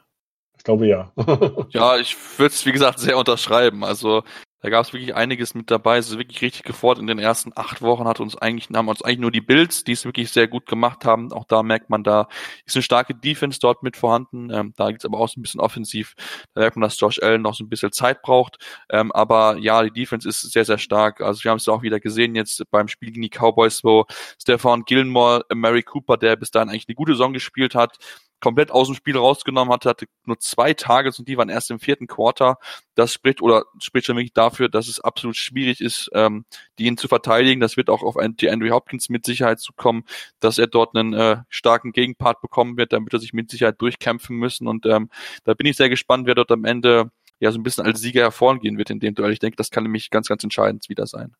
Ich 0.58 0.64
glaube 0.64 0.88
ja. 0.88 1.12
ja, 1.70 1.98
ich 1.98 2.16
würde 2.38 2.54
es, 2.54 2.66
wie 2.66 2.72
gesagt, 2.72 3.00
sehr 3.00 3.18
unterschreiben. 3.18 3.84
Also 3.84 4.24
Da 4.66 4.72
gab 4.72 4.84
es 4.84 4.94
wirklich 4.94 5.14
einiges 5.14 5.54
mit 5.54 5.70
dabei. 5.70 6.00
Es 6.00 6.10
ist 6.10 6.18
wirklich 6.18 6.42
richtig 6.42 6.64
gefordert. 6.64 7.00
In 7.00 7.06
den 7.06 7.20
ersten 7.20 7.52
acht 7.56 7.84
Wochen 7.84 8.08
hat 8.08 8.20
uns 8.20 8.36
eigentlich, 8.36 8.76
haben 8.76 8.88
uns 8.88 9.04
eigentlich 9.04 9.20
nur 9.20 9.30
die 9.30 9.40
Bills, 9.40 9.84
die 9.84 9.92
es 9.92 10.06
wirklich 10.06 10.32
sehr 10.32 10.48
gut 10.48 10.66
gemacht 10.66 11.06
haben. 11.06 11.32
Auch 11.32 11.46
da 11.46 11.62
merkt 11.62 11.92
man, 11.92 12.04
da 12.04 12.28
ist 12.66 12.76
eine 12.76 12.82
starke 12.82 13.14
Defense 13.14 13.60
dort 13.60 13.84
mit 13.84 13.96
vorhanden. 13.96 14.50
Ähm, 14.50 14.74
da 14.76 14.88
gibt 14.88 15.02
es 15.02 15.06
aber 15.06 15.20
auch 15.20 15.30
so 15.30 15.40
ein 15.40 15.44
bisschen 15.44 15.62
offensiv. 15.62 16.16
Da 16.56 16.62
merkt 16.62 16.78
man, 16.78 16.82
dass 16.82 17.00
Josh 17.00 17.22
Allen 17.22 17.44
noch 17.44 17.54
so 17.54 17.64
ein 17.64 17.70
bisschen 17.70 17.92
Zeit 17.92 18.24
braucht. 18.24 18.58
Ähm, 18.90 19.12
aber 19.12 19.58
ja, 19.60 19.84
die 19.84 19.92
Defense 19.92 20.28
ist 20.28 20.42
sehr, 20.42 20.66
sehr 20.66 20.80
stark. 20.80 21.22
Also 21.22 21.44
wir 21.44 21.52
haben 21.52 21.58
es 21.58 21.70
auch 21.70 21.84
wieder 21.84 22.00
gesehen 22.00 22.34
jetzt 22.34 22.64
beim 22.72 22.88
Spiel 22.88 23.12
gegen 23.12 23.22
die 23.22 23.30
Cowboys, 23.30 23.84
wo 23.84 24.06
Stefan 24.42 24.84
Gilmore, 24.86 25.46
Mary 25.54 25.84
Cooper, 25.84 26.18
der 26.18 26.38
bis 26.38 26.50
dahin 26.50 26.70
eigentlich 26.70 26.88
eine 26.88 26.96
gute 26.96 27.12
Saison 27.12 27.34
gespielt 27.34 27.76
hat, 27.76 28.00
komplett 28.40 28.72
aus 28.72 28.88
dem 28.88 28.96
Spiel 28.96 29.18
rausgenommen 29.18 29.74
hatte, 29.74 29.90
hatte 29.90 30.06
nur 30.26 30.40
zwei 30.40 30.74
Targets 30.74 31.20
und 31.20 31.28
die 31.28 31.38
waren 31.38 31.50
erst 31.50 31.72
im 31.72 31.80
vierten 31.80 32.08
Quarter. 32.08 32.58
Das 32.96 33.14
spricht 33.14 33.42
oder 33.42 33.66
spricht 33.80 34.06
schon 34.06 34.18
wirklich 34.18 34.34
dafür, 34.34 34.70
dass 34.70 34.88
es 34.88 35.00
absolut 35.00 35.36
schwierig 35.36 35.82
ist, 35.82 36.10
ähm, 36.14 36.46
die 36.78 36.86
ihn 36.86 36.98
zu 36.98 37.08
verteidigen. 37.08 37.62
Das 37.62 37.78
wird 37.78 37.90
auch 37.90 38.04
auf 38.04 38.16
die 38.40 38.50
Andrew 38.50 38.70
Hopkins 38.72 39.10
mit 39.10 39.26
Sicherheit 39.26 39.60
zukommen, 39.60 40.04
dass 40.40 40.58
er 40.58 40.68
dort 40.68 40.96
einen 40.96 41.14
äh, 41.14 41.38
starken 41.50 41.92
Gegenpart 41.92 42.42
bekommen 42.42 42.78
wird. 42.78 42.92
Wird 42.92 43.14
er 43.14 43.20
sich 43.20 43.34
mit 43.34 43.50
Sicherheit 43.52 43.82
durchkämpfen 43.82 44.36
müssen 44.38 44.68
und 44.68 44.86
ähm, 44.86 45.10
da 45.44 45.54
bin 45.54 45.68
ich 45.68 45.78
sehr 45.78 45.90
gespannt, 45.90 46.28
wer 46.28 46.36
dort 46.36 46.52
am 46.52 46.66
Ende 46.66 47.12
ja 47.40 47.52
so 47.52 47.60
ein 47.60 47.64
bisschen 47.64 47.86
als 47.86 48.00
Sieger 48.00 48.22
hervorgehen 48.22 48.78
wird 48.78 48.90
in 48.90 49.00
dem 49.00 49.16
Duell. 49.16 49.34
Ich 49.34 49.40
denke, 49.40 49.58
das 49.58 49.72
kann 49.72 49.84
nämlich 49.84 50.10
ganz, 50.10 50.28
ganz 50.28 50.44
entscheidend 50.44 50.88
wieder 50.90 51.08
sein. 51.08 51.36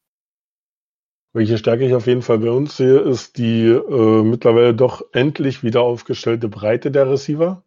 Welche 1.36 1.58
Stärke 1.58 1.86
ich 1.86 1.94
auf 1.94 2.08
jeden 2.08 2.22
Fall 2.22 2.40
bei 2.40 2.50
uns 2.50 2.78
sehe, 2.78 2.98
ist 2.98 3.38
die 3.38 3.66
äh, 3.66 4.24
mittlerweile 4.24 4.74
doch 4.74 5.02
endlich 5.12 5.64
wieder 5.64 5.82
aufgestellte 5.82 6.48
Breite 6.48 6.92
der 6.92 7.12
Receiver. 7.12 7.62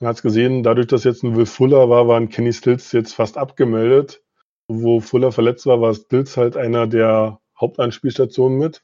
Man 0.00 0.08
hat 0.08 0.16
es 0.16 0.22
gesehen, 0.22 0.64
dadurch, 0.64 0.88
dass 0.88 1.04
jetzt 1.04 1.22
ein 1.22 1.36
Will 1.36 1.46
Fuller 1.46 1.88
war, 1.88 2.08
waren 2.08 2.30
Kenny 2.30 2.52
Stills 2.52 2.90
jetzt 2.90 3.12
fast 3.14 3.38
abgemeldet. 3.38 4.24
Wo 4.66 4.98
Fuller 4.98 5.30
verletzt 5.30 5.66
war, 5.66 5.80
war 5.80 5.94
Stills 5.94 6.36
halt 6.36 6.56
einer 6.56 6.88
der 6.88 7.38
Hauptanspielstationen 7.60 8.58
mit 8.58 8.82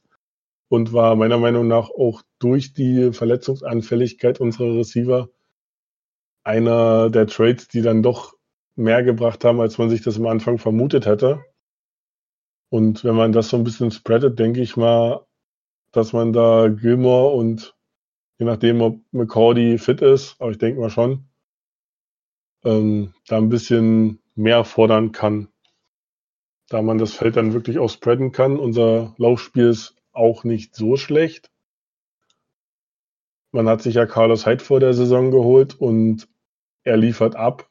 und 0.69 0.93
war 0.93 1.17
meiner 1.17 1.39
Meinung 1.39 1.67
nach 1.67 1.91
auch 1.91 2.23
durch 2.39 2.73
die 2.73 3.13
Verletzungsanfälligkeit 3.13 4.39
unserer 4.39 4.77
Receiver 4.77 5.31
einer 6.45 7.11
der 7.11 7.27
Trades, 7.27 7.67
die 7.67 7.83
dann 7.83 8.05
doch 8.05 8.37
mehr 8.77 9.03
gebracht 9.03 9.45
haben, 9.45 9.61
als 9.61 9.79
man 9.79 9.91
sich 9.91 10.03
das 10.03 10.17
am 10.17 10.29
Anfang 10.29 10.59
vermutet 10.59 11.07
hätte. 11.07 11.45
Und 12.71 13.05
wenn 13.05 13.17
man 13.17 13.33
das 13.33 13.49
so 13.51 13.57
ein 13.57 13.65
bisschen 13.65 13.91
spreadet, 13.91 14.39
denke 14.39 14.61
ich 14.61 14.77
mal, 14.77 15.27
dass 15.93 16.13
man 16.13 16.33
da 16.33 16.69
Gilmore 16.69 17.35
und 17.35 17.77
je 18.39 18.47
nachdem, 18.47 18.81
ob 18.81 19.01
McCordy 19.11 19.77
fit 19.77 20.01
ist, 20.01 20.37
aber 20.41 20.53
ich 20.53 20.59
denke 20.59 20.81
mal 20.81 20.89
schon, 20.89 21.29
ähm, 22.65 23.13
da 23.27 23.39
ein 23.39 23.49
bisschen 23.49 24.21
mehr 24.37 24.65
fordern 24.65 25.13
kann. 25.13 25.49
Da 26.69 26.81
man 26.81 26.99
das 26.99 27.15
Feld 27.15 27.37
dann 27.37 27.53
wirklich 27.53 27.81
auch 27.81 27.91
spreaden 27.91 28.31
kann. 28.31 28.59
Unser 28.59 29.15
Laufspiel 29.19 29.69
ist 29.69 29.97
auch 30.13 30.45
nicht 30.45 30.77
so 30.77 30.97
schlecht. 30.97 31.51
Man 33.51 33.69
hat 33.69 33.83
sich 33.83 33.97
ja 33.97 34.07
Carlos 34.07 34.47
Hyde 34.47 34.63
vor 34.63 34.79
der 34.79 34.95
Saison 34.95 35.33
geholt 35.33 35.75
und 35.75 36.29
er 36.85 36.97
liefert 36.97 37.35
ab. 37.35 37.69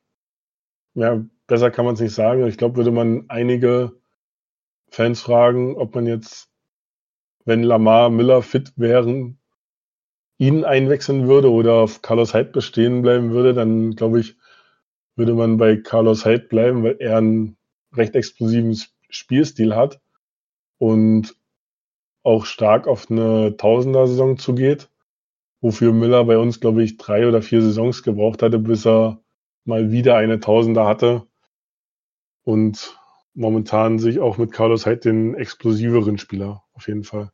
Ja, 0.94 1.24
besser 1.48 1.72
kann 1.72 1.86
man 1.86 1.94
es 1.94 2.02
nicht 2.02 2.14
sagen. 2.14 2.46
Ich 2.48 2.58
glaube, 2.58 2.76
würde 2.76 2.92
man 2.92 3.26
einige 3.30 3.94
Fans 4.92 5.22
fragen, 5.22 5.76
ob 5.76 5.96
man 5.96 6.08
jetzt, 6.08 6.50
wenn 7.46 7.64
Lamar 7.64 8.10
Miller 8.10 8.42
fit 8.42 8.74
wären, 8.76 9.40
ihn 10.38 10.64
einwechseln 10.64 11.28
würde 11.28 11.52
oder 11.52 11.76
auf 11.76 12.02
Carlos 12.02 12.34
Hyde 12.34 12.52
bestehen 12.52 13.02
bleiben 13.02 13.32
würde, 13.32 13.54
dann 13.54 13.96
glaube 13.96 14.22
ich, 14.22 14.38
würde 15.16 15.34
man 15.34 15.58
bei 15.58 15.76
Carlos 15.78 16.26
Hyde 16.26 16.48
bleiben, 16.48 16.84
weil 16.84 16.96
er 17.00 17.18
einen 17.18 17.58
recht 17.94 18.16
explosiven 18.16 18.78
Spielstil 19.10 19.76
hat 19.76 20.00
und 20.78 21.36
auch 22.24 22.46
stark 22.46 22.88
auf 22.88 23.10
eine 23.12 23.58
Tausender-Saison 23.58 24.38
zugeht, 24.38 24.90
wofür 25.62 25.92
Miller 25.94 26.24
bei 26.26 26.38
uns, 26.38 26.60
glaube 26.60 26.84
ich, 26.84 26.98
drei 26.98 27.28
oder 27.28 27.42
vier 27.42 27.62
Saisons 27.62 28.04
gebraucht 28.04 28.42
hatte, 28.42 28.60
bis 28.60 28.86
er 28.86 29.20
mal 29.66 29.92
wieder 29.92 30.16
eine 30.16 30.40
Tausender 30.40 30.86
hatte. 30.86 31.26
Und 32.44 32.99
momentan 33.40 34.00
sich 34.00 34.20
auch 34.20 34.38
mit 34.38 34.52
Carlos 34.52 34.86
Hyde 34.86 35.00
den 35.00 35.34
explosiveren 35.34 36.18
Spieler, 36.18 36.64
auf 36.74 36.88
jeden 36.88 37.04
Fall. 37.04 37.32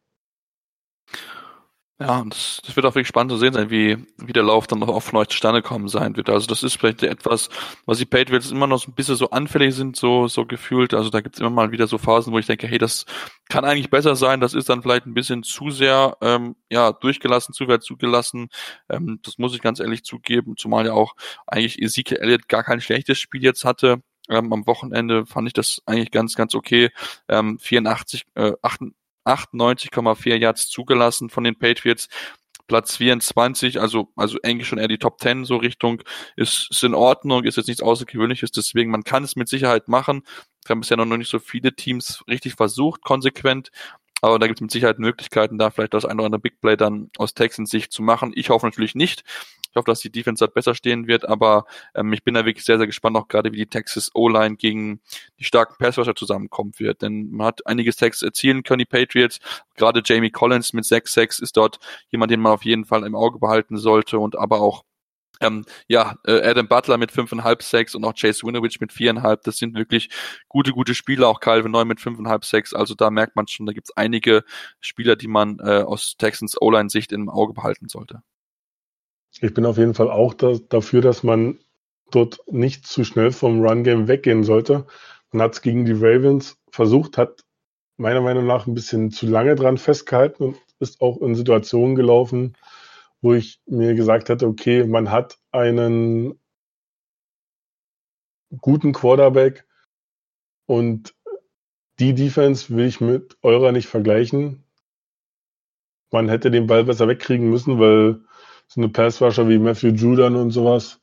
Ja, 1.98 2.26
das, 2.28 2.60
das 2.66 2.76
wird 2.76 2.86
auch 2.86 2.94
wirklich 2.94 3.08
spannend 3.08 3.32
zu 3.32 3.38
sehen 3.38 3.54
sein, 3.54 3.70
wie, 3.70 3.98
wie 4.18 4.34
der 4.34 4.44
Lauf 4.44 4.68
dann 4.68 4.80
noch 4.80 4.90
auf 4.90 5.14
neu 5.14 5.24
zustande 5.24 5.62
kommen 5.62 5.88
sein 5.88 6.18
wird. 6.18 6.30
Also 6.30 6.46
das 6.46 6.62
ist 6.62 6.76
vielleicht 6.76 7.04
etwas, 7.04 7.50
was 7.86 8.00
die 8.00 8.06
Patriots 8.06 8.52
immer 8.52 8.68
noch 8.68 8.80
so 8.80 8.92
ein 8.92 8.96
bisschen 8.96 9.16
so 9.16 9.30
anfällig 9.30 9.74
sind, 9.74 9.96
so, 9.96 10.28
so 10.28 10.46
gefühlt. 10.46 10.94
Also 10.94 11.10
da 11.10 11.22
gibt 11.22 11.36
es 11.36 11.40
immer 11.40 11.50
mal 11.50 11.72
wieder 11.72 11.88
so 11.88 11.98
Phasen, 11.98 12.34
wo 12.34 12.38
ich 12.38 12.48
denke, 12.48 12.68
hey, 12.68 12.78
das 12.78 13.06
kann 13.48 13.64
eigentlich 13.64 13.90
besser 13.90 14.18
sein. 14.18 14.42
Das 14.42 14.54
ist 14.54 14.68
dann 14.68 14.82
vielleicht 14.82 15.06
ein 15.06 15.14
bisschen 15.14 15.44
zu 15.44 15.72
sehr 15.72 16.18
ähm, 16.20 16.58
ja 16.70 16.92
durchgelassen, 16.92 17.54
zu 17.54 17.66
weit 17.70 17.84
zugelassen. 17.84 18.50
Ähm, 18.90 19.20
das 19.24 19.38
muss 19.38 19.56
ich 19.56 19.62
ganz 19.62 19.80
ehrlich 19.80 20.04
zugeben, 20.04 20.58
zumal 20.58 20.86
ja 20.86 20.92
auch 20.94 21.16
eigentlich 21.48 21.82
Ezekiel 21.82 22.18
Elliott 22.18 22.50
gar 22.50 22.64
kein 22.64 22.82
schlechtes 22.82 23.20
Spiel 23.20 23.42
jetzt 23.42 23.64
hatte. 23.64 24.02
Ähm, 24.30 24.52
am 24.52 24.68
Wochenende 24.68 25.26
fand 25.26 25.48
ich 25.48 25.54
das 25.54 25.82
eigentlich 25.86 26.12
ganz, 26.12 26.36
ganz 26.36 26.56
okay. 26.56 26.90
Ähm, 27.28 27.60
84, 27.60 28.26
äh, 28.36 28.54
98,4 29.26 30.36
Yards 30.36 30.70
zugelassen 30.70 31.30
von 31.30 31.44
den 31.44 31.58
Patriots. 31.58 32.08
Platz 32.68 32.98
24, 32.98 33.80
also, 33.80 34.12
also 34.16 34.40
eigentlich 34.44 34.68
schon 34.68 34.80
eher 34.80 34.88
die 34.88 34.98
Top 34.98 35.20
10 35.22 35.46
so 35.46 35.58
Richtung, 35.58 36.02
ist, 36.36 36.68
ist 36.72 36.84
in 36.84 36.96
Ordnung, 36.96 37.44
ist 37.44 37.58
jetzt 37.58 37.68
nichts 37.68 37.84
Außergewöhnliches, 37.84 38.52
deswegen 38.52 38.90
man 38.90 39.04
kann 39.04 39.24
es 39.24 39.36
mit 39.36 39.48
Sicherheit 39.48 39.88
machen. 39.88 40.24
Wir 40.66 40.72
haben 40.72 40.80
bisher 40.80 40.98
noch 40.98 41.06
nicht 41.06 41.30
so 41.30 41.38
viele 41.38 41.76
Teams 41.76 42.24
richtig 42.28 42.56
versucht, 42.56 43.04
konsequent, 43.04 43.70
aber 44.26 44.40
da 44.40 44.48
gibt 44.48 44.60
es 44.60 44.62
mit 44.62 44.72
Sicherheit 44.72 45.00
Möglichkeiten, 45.00 45.58
da 45.58 45.70
vielleicht 45.70 45.94
das 45.94 46.06
eine 46.06 46.16
oder 46.16 46.26
andere 46.26 46.42
Big 46.42 46.60
Play 46.62 46.76
dann 46.78 47.10
aus 47.18 47.34
Texans 47.34 47.70
Sicht 47.70 47.92
zu 47.92 48.02
machen. 48.02 48.32
Ich 48.36 48.50
hoffe 48.50 48.66
natürlich 48.66 48.96
nicht. 48.96 49.24
Ich 49.76 49.78
hoffe, 49.78 49.92
dass 49.92 50.00
die 50.00 50.12
Defense 50.12 50.44
dort 50.44 50.54
besser 50.54 50.74
stehen 50.74 51.06
wird, 51.08 51.28
aber 51.28 51.66
ähm, 51.96 52.14
ich 52.14 52.24
bin 52.24 52.34
da 52.34 52.46
wirklich 52.46 52.64
sehr, 52.64 52.78
sehr 52.78 52.88
gespannt, 52.88 53.18
auch 53.18 53.28
gerade 53.28 53.52
wie 53.52 53.58
die 53.58 53.66
Texas 53.66 54.10
O-Line 54.14 54.56
gegen 54.56 55.02
die 55.38 55.44
starken 55.44 55.76
Passrusher 55.78 56.16
zusammenkommen 56.16 56.72
wird. 56.78 57.02
Denn 57.02 57.30
man 57.32 57.48
hat 57.48 57.68
einiges 57.68 57.98
Text 57.98 58.24
erzielen 58.24 58.64
können, 58.64 58.80
die 58.80 58.86
Patriots. 58.86 59.40
Gerade 59.76 60.02
Jamie 60.06 60.32
Collins 60.32 60.72
mit 60.72 60.86
6-6 60.86 61.44
ist 61.44 61.58
dort 61.58 61.80
jemand, 62.10 62.32
den 62.32 62.40
man 62.40 62.54
auf 62.54 62.64
jeden 62.64 62.86
Fall 62.86 63.04
im 63.04 63.16
Auge 63.16 63.38
behalten 63.38 63.78
sollte 63.78 64.18
und 64.18 64.38
aber 64.38 64.62
auch 64.62 64.84
ähm, 65.42 65.66
ja, 65.88 66.18
äh, 66.26 66.42
Adam 66.42 66.68
Butler 66.68 66.98
mit 66.98 67.12
5,5 67.12 67.62
Sacks 67.62 67.96
und 67.96 68.04
auch 68.04 68.14
Chase 68.14 68.46
Winovich 68.46 68.80
mit 68.80 68.92
4,5. 68.92 69.40
Das 69.44 69.58
sind 69.58 69.76
wirklich 69.76 70.10
gute, 70.48 70.72
gute 70.72 70.96
Spieler. 70.96 71.28
Auch 71.28 71.40
Calvin 71.40 71.72
Neu 71.72 71.86
mit 71.86 72.00
5,5 72.00 72.46
Sacks. 72.46 72.74
Also 72.74 72.96
da 72.96 73.10
merkt 73.10 73.36
man 73.36 73.48
schon, 73.48 73.66
da 73.66 73.74
gibt 73.74 73.90
es 73.90 73.98
einige 73.98 74.44
Spieler, 74.80 75.16
die 75.16 75.28
man 75.28 75.60
äh, 75.60 75.84
aus 75.84 76.16
Texans 76.18 76.60
O-Line-Sicht 76.60 77.12
im 77.12 77.30
Auge 77.30 77.54
behalten 77.54 77.90
sollte. 77.90 78.22
Ich 79.42 79.54
bin 79.54 79.66
auf 79.66 79.78
jeden 79.78 79.94
Fall 79.94 80.10
auch 80.10 80.34
da, 80.34 80.56
dafür, 80.70 81.02
dass 81.02 81.24
man 81.24 81.60
dort 82.12 82.40
nicht 82.48 82.88
zu 82.88 83.04
schnell 83.04 83.32
vom 83.32 83.62
Run-Game 83.62 84.08
weggehen 84.08 84.44
sollte. 84.44 84.86
Man 85.32 85.42
hat 85.42 85.54
es 85.54 85.62
gegen 85.62 85.86
die 85.86 85.92
Ravens 85.92 86.58
versucht, 86.70 87.18
hat 87.18 87.44
meiner 87.98 88.22
Meinung 88.22 88.46
nach 88.46 88.68
ein 88.68 88.74
bisschen 88.74 89.12
zu 89.12 89.28
lange 89.28 89.56
dran 89.56 89.78
festgehalten 89.78 90.44
und 90.44 90.58
ist 90.80 91.02
auch 91.02 91.22
in 91.22 91.36
Situationen 91.36 91.96
gelaufen, 91.96 92.56
wo 93.26 93.34
ich 93.34 93.60
mir 93.66 93.96
gesagt 93.96 94.30
hatte, 94.30 94.46
okay, 94.46 94.84
man 94.84 95.10
hat 95.10 95.40
einen 95.52 96.40
guten 98.62 98.94
Quarterback 98.94 99.68
und 100.68 101.16
die 101.98 102.14
Defense 102.14 102.70
will 102.70 102.86
ich 102.86 103.02
mit 103.02 103.36
eurer 103.42 103.72
nicht 103.72 103.88
vergleichen. 103.88 104.64
Man 106.12 106.30
hätte 106.30 106.52
den 106.52 106.68
Ball 106.68 106.84
besser 106.84 107.08
wegkriegen 107.08 107.50
müssen, 107.50 107.80
weil 107.80 108.22
so 108.68 108.80
eine 108.80 108.90
Passrusher 108.90 109.50
wie 109.50 109.58
Matthew 109.58 109.96
Judan 109.96 110.36
und 110.36 110.52
sowas 110.52 111.02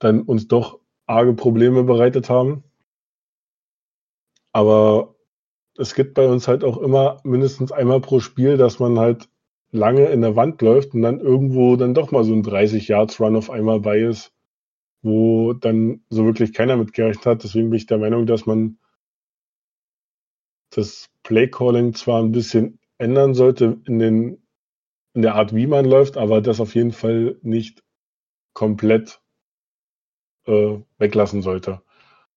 dann 0.00 0.22
uns 0.22 0.48
doch 0.48 0.80
arge 1.06 1.34
Probleme 1.34 1.84
bereitet 1.84 2.28
haben. 2.28 2.64
Aber 4.50 5.14
es 5.78 5.94
gibt 5.94 6.14
bei 6.14 6.26
uns 6.26 6.48
halt 6.48 6.64
auch 6.64 6.78
immer 6.78 7.20
mindestens 7.22 7.70
einmal 7.70 8.00
pro 8.00 8.18
Spiel, 8.18 8.56
dass 8.56 8.80
man 8.80 8.98
halt 8.98 9.28
lange 9.72 10.06
in 10.06 10.20
der 10.22 10.36
Wand 10.36 10.62
läuft 10.62 10.94
und 10.94 11.02
dann 11.02 11.20
irgendwo 11.20 11.76
dann 11.76 11.94
doch 11.94 12.10
mal 12.10 12.24
so 12.24 12.32
ein 12.32 12.42
30 12.42 12.88
Yards 12.88 13.20
Run 13.20 13.36
auf 13.36 13.50
einmal 13.50 13.80
bei 13.80 14.00
ist, 14.00 14.32
wo 15.02 15.52
dann 15.52 16.02
so 16.08 16.24
wirklich 16.24 16.52
keiner 16.52 16.76
mit 16.76 16.92
gerechnet 16.92 17.26
hat. 17.26 17.44
Deswegen 17.44 17.70
bin 17.70 17.76
ich 17.76 17.86
der 17.86 17.98
Meinung, 17.98 18.26
dass 18.26 18.46
man 18.46 18.78
das 20.70 21.08
Play 21.22 21.48
Calling 21.48 21.94
zwar 21.94 22.22
ein 22.22 22.32
bisschen 22.32 22.78
ändern 22.98 23.34
sollte 23.34 23.80
in 23.86 23.98
den 23.98 24.42
in 25.14 25.22
der 25.22 25.34
Art, 25.34 25.54
wie 25.54 25.66
man 25.66 25.86
läuft, 25.86 26.18
aber 26.18 26.42
das 26.42 26.60
auf 26.60 26.74
jeden 26.74 26.92
Fall 26.92 27.38
nicht 27.40 27.82
komplett 28.52 29.22
äh, 30.46 30.78
weglassen 30.98 31.40
sollte. 31.40 31.80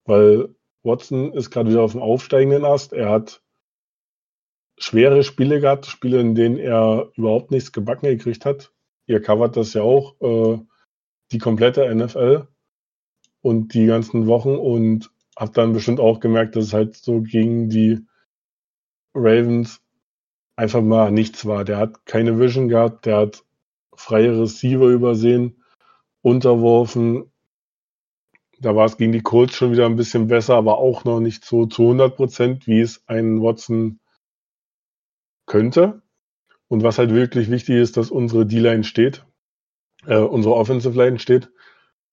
Weil 0.06 0.56
Watson 0.84 1.34
ist 1.34 1.52
gerade 1.52 1.70
wieder 1.70 1.82
auf 1.82 1.92
dem 1.92 2.02
aufsteigenden 2.02 2.64
Ast. 2.64 2.94
Er 2.94 3.10
hat 3.10 3.44
schwere 4.80 5.24
Spiele 5.24 5.60
gehabt, 5.60 5.86
Spiele, 5.86 6.20
in 6.20 6.36
denen 6.36 6.58
er 6.58 7.12
überhaupt 7.16 7.52
nichts 7.52 7.72
gebacken 7.72 8.08
gekriegt 8.08 8.46
hat. 8.46 8.72
Ihr 9.06 9.22
covert 9.22 9.58
das 9.58 9.74
ja 9.74 9.82
auch, 9.82 10.16
äh, 10.22 10.60
die 11.32 11.38
komplette 11.38 11.94
NFL 11.94 12.48
und 13.42 13.74
die 13.74 13.86
ganzen 13.86 14.28
Wochen 14.28 14.56
und 14.56 15.12
habe 15.38 15.52
dann 15.52 15.74
bestimmt 15.74 16.00
auch 16.00 16.20
gemerkt, 16.20 16.56
dass 16.56 16.66
es 16.66 16.74
halt 16.74 16.96
so 16.96 17.22
gegen 17.22 17.70
die 17.70 18.00
Ravens 19.14 19.82
einfach 20.56 20.82
mal 20.82 21.12
nichts 21.12 21.46
war. 21.46 21.64
Der 21.64 21.78
hat 21.78 22.06
keine 22.06 22.40
Vision 22.40 22.68
gehabt, 22.68 23.06
der 23.06 23.18
hat 23.18 23.44
freie 23.96 24.40
Receiver 24.42 24.88
übersehen, 24.88 25.64
unterworfen. 26.22 27.32
Da 28.60 28.76
war 28.76 28.86
es 28.86 28.98
gegen 28.98 29.14
die 29.14 29.22
Colts 29.22 29.56
schon 29.56 29.72
wieder 29.72 29.86
ein 29.86 29.96
bisschen 29.96 30.28
besser, 30.28 30.56
aber 30.56 30.80
auch 30.80 31.06
noch 31.06 31.22
nicht 31.22 31.46
so 31.46 31.66
zu 31.66 31.84
100 31.84 32.16
Prozent, 32.16 32.68
wie 32.68 32.82
es 32.82 33.04
ein 33.08 33.42
Watson 33.42 34.00
könnte. 35.50 36.02
Und 36.70 36.84
was 36.84 36.98
halt 36.98 37.14
wirklich 37.14 37.50
wichtig 37.52 37.76
ist, 37.76 37.98
dass 37.98 38.12
unsere 38.12 38.46
D-Line 38.46 38.86
steht, 38.86 39.26
äh, 40.06 40.18
unsere 40.18 40.56
Offensive 40.56 40.98
Line 40.98 41.20
steht, 41.20 41.52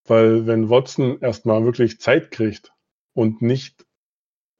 weil 0.05 0.47
wenn 0.47 0.71
Watson 0.71 1.21
erstmal 1.21 1.64
wirklich 1.64 2.00
Zeit 2.00 2.33
kriegt 2.33 2.73
und 3.12 3.43
nicht 3.43 3.87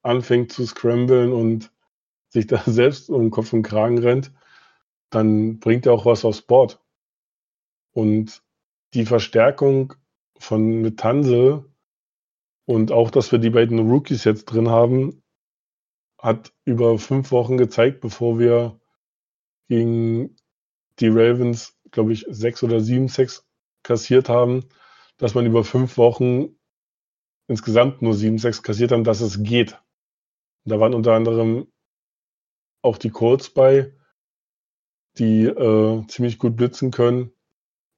anfängt 0.03 0.53
zu 0.53 0.65
scramblen 0.67 1.33
und 1.33 1.73
sich 2.29 2.47
da 2.47 2.63
selbst 2.67 3.11
um 3.11 3.31
Kopf 3.31 3.53
und 3.53 3.63
Kragen 3.63 3.99
rennt, 3.99 4.33
dann 5.11 5.59
bringt 5.59 5.87
er 5.87 5.93
auch 5.93 6.07
was 6.07 6.25
aufs 6.25 6.43
Board. 6.43 6.81
Und 7.93 8.43
die 8.95 9.07
Verstärkung 9.07 9.95
von 10.39 10.83
mit 10.83 10.99
Tansel 10.99 11.65
und 12.67 12.93
auch, 12.93 13.11
dass 13.11 13.33
wir 13.33 13.39
die 13.39 13.51
beiden 13.51 13.91
Rookies 13.91 14.25
jetzt 14.25 14.47
drin 14.47 14.69
haben, 14.69 15.23
hat 16.19 16.53
über 16.65 16.99
fünf 16.99 17.31
Wochen 17.31 17.57
gezeigt, 17.57 18.01
bevor 18.01 18.39
wir 18.39 18.81
gegen 19.69 20.37
die 20.99 21.09
Ravens, 21.09 21.79
glaube 21.91 22.13
ich, 22.13 22.27
sechs 22.29 22.63
oder 22.63 22.81
sieben 22.81 23.09
Sex 23.09 23.47
kassiert 23.83 24.29
haben, 24.29 24.69
dass 25.19 25.35
man 25.35 25.47
über 25.47 25.65
fünf 25.65 25.99
Wochen 25.99 26.57
insgesamt 27.49 28.03
nur 28.03 28.15
sieben 28.15 28.39
Sex 28.39 28.63
kassiert 28.63 28.93
haben, 28.93 29.05
dass 29.05 29.21
es 29.21 29.43
geht. 29.43 29.79
Da 30.65 30.81
waren 30.81 30.95
unter 30.95 31.13
anderem 31.13 31.73
auch 32.83 32.99
die 32.99 33.11
Colts 33.11 33.51
bei, 33.51 33.95
die 35.19 35.45
äh, 35.45 36.07
ziemlich 36.09 36.39
gut 36.39 36.57
blitzen 36.57 36.91
können. 36.91 37.33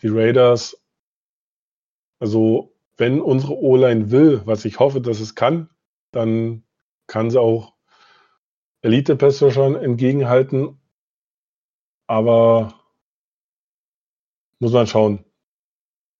Die 0.02 0.08
Raiders, 0.08 0.80
also 2.20 2.74
wenn 2.96 3.20
unsere 3.20 3.56
O-Line 3.56 4.10
will, 4.10 4.42
was 4.44 4.64
ich 4.64 4.78
hoffe, 4.78 5.00
dass 5.00 5.20
es 5.20 5.34
kann, 5.34 5.70
dann 6.12 6.64
kann 7.06 7.30
sie 7.30 7.40
auch 7.40 7.77
Elite-Pässe 8.82 9.50
schon 9.50 9.76
entgegenhalten. 9.76 10.80
Aber 12.06 12.74
muss 14.60 14.72
man 14.72 14.86
schauen. 14.86 15.24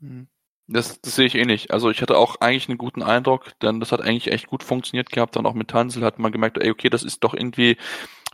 Mhm. 0.01 0.29
Das, 0.71 1.01
das 1.01 1.17
sehe 1.17 1.27
ich 1.27 1.35
eh 1.35 1.47
nicht. 1.47 1.71
Also 1.71 1.89
ich 1.89 2.03
hatte 2.03 2.19
auch 2.19 2.37
eigentlich 2.41 2.69
einen 2.69 2.77
guten 2.77 3.03
Eindruck, 3.03 3.59
denn 3.63 3.81
das 3.81 3.91
hat 3.91 4.03
eigentlich 4.03 4.31
echt 4.31 4.49
gut 4.49 4.63
funktioniert 4.63 5.11
gehabt. 5.11 5.35
Dann 5.37 5.47
auch 5.47 5.55
mit 5.55 5.69
Tansel 5.69 6.05
hat 6.05 6.19
man 6.19 6.31
gemerkt, 6.31 6.59
ey, 6.59 6.71
okay, 6.71 6.91
das 6.91 7.05
ist 7.05 7.25
doch 7.25 7.33
irgendwie 7.33 7.79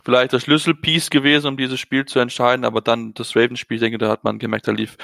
vielleicht 0.03 0.33
das 0.33 0.43
Schlüsselpiece 0.43 1.09
gewesen, 1.09 1.47
um 1.47 1.57
dieses 1.57 1.79
Spiel 1.79 2.05
zu 2.05 2.19
entscheiden. 2.19 2.65
Aber 2.65 2.81
dann 2.81 3.13
das 3.13 3.37
Ravens-Spiel, 3.37 3.79
denke, 3.79 3.97
da 3.97 4.09
hat 4.09 4.25
man 4.25 4.37
gemerkt, 4.37 4.67
da 4.67 4.73
lief 4.73 4.97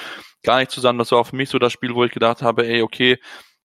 gar 0.44 0.60
nicht 0.60 0.72
zusammen. 0.72 1.00
Das 1.00 1.14
war 1.14 1.20
auch 1.20 1.28
für 1.28 1.38
mich 1.38 1.50
so 1.50 1.58
das 1.58 1.72
Spiel, 1.72 1.96
wo 1.96 2.04
ich 2.04 2.12
gedacht 2.12 2.42
habe, 2.42 2.68
ey, 2.68 2.82
okay, 2.82 3.18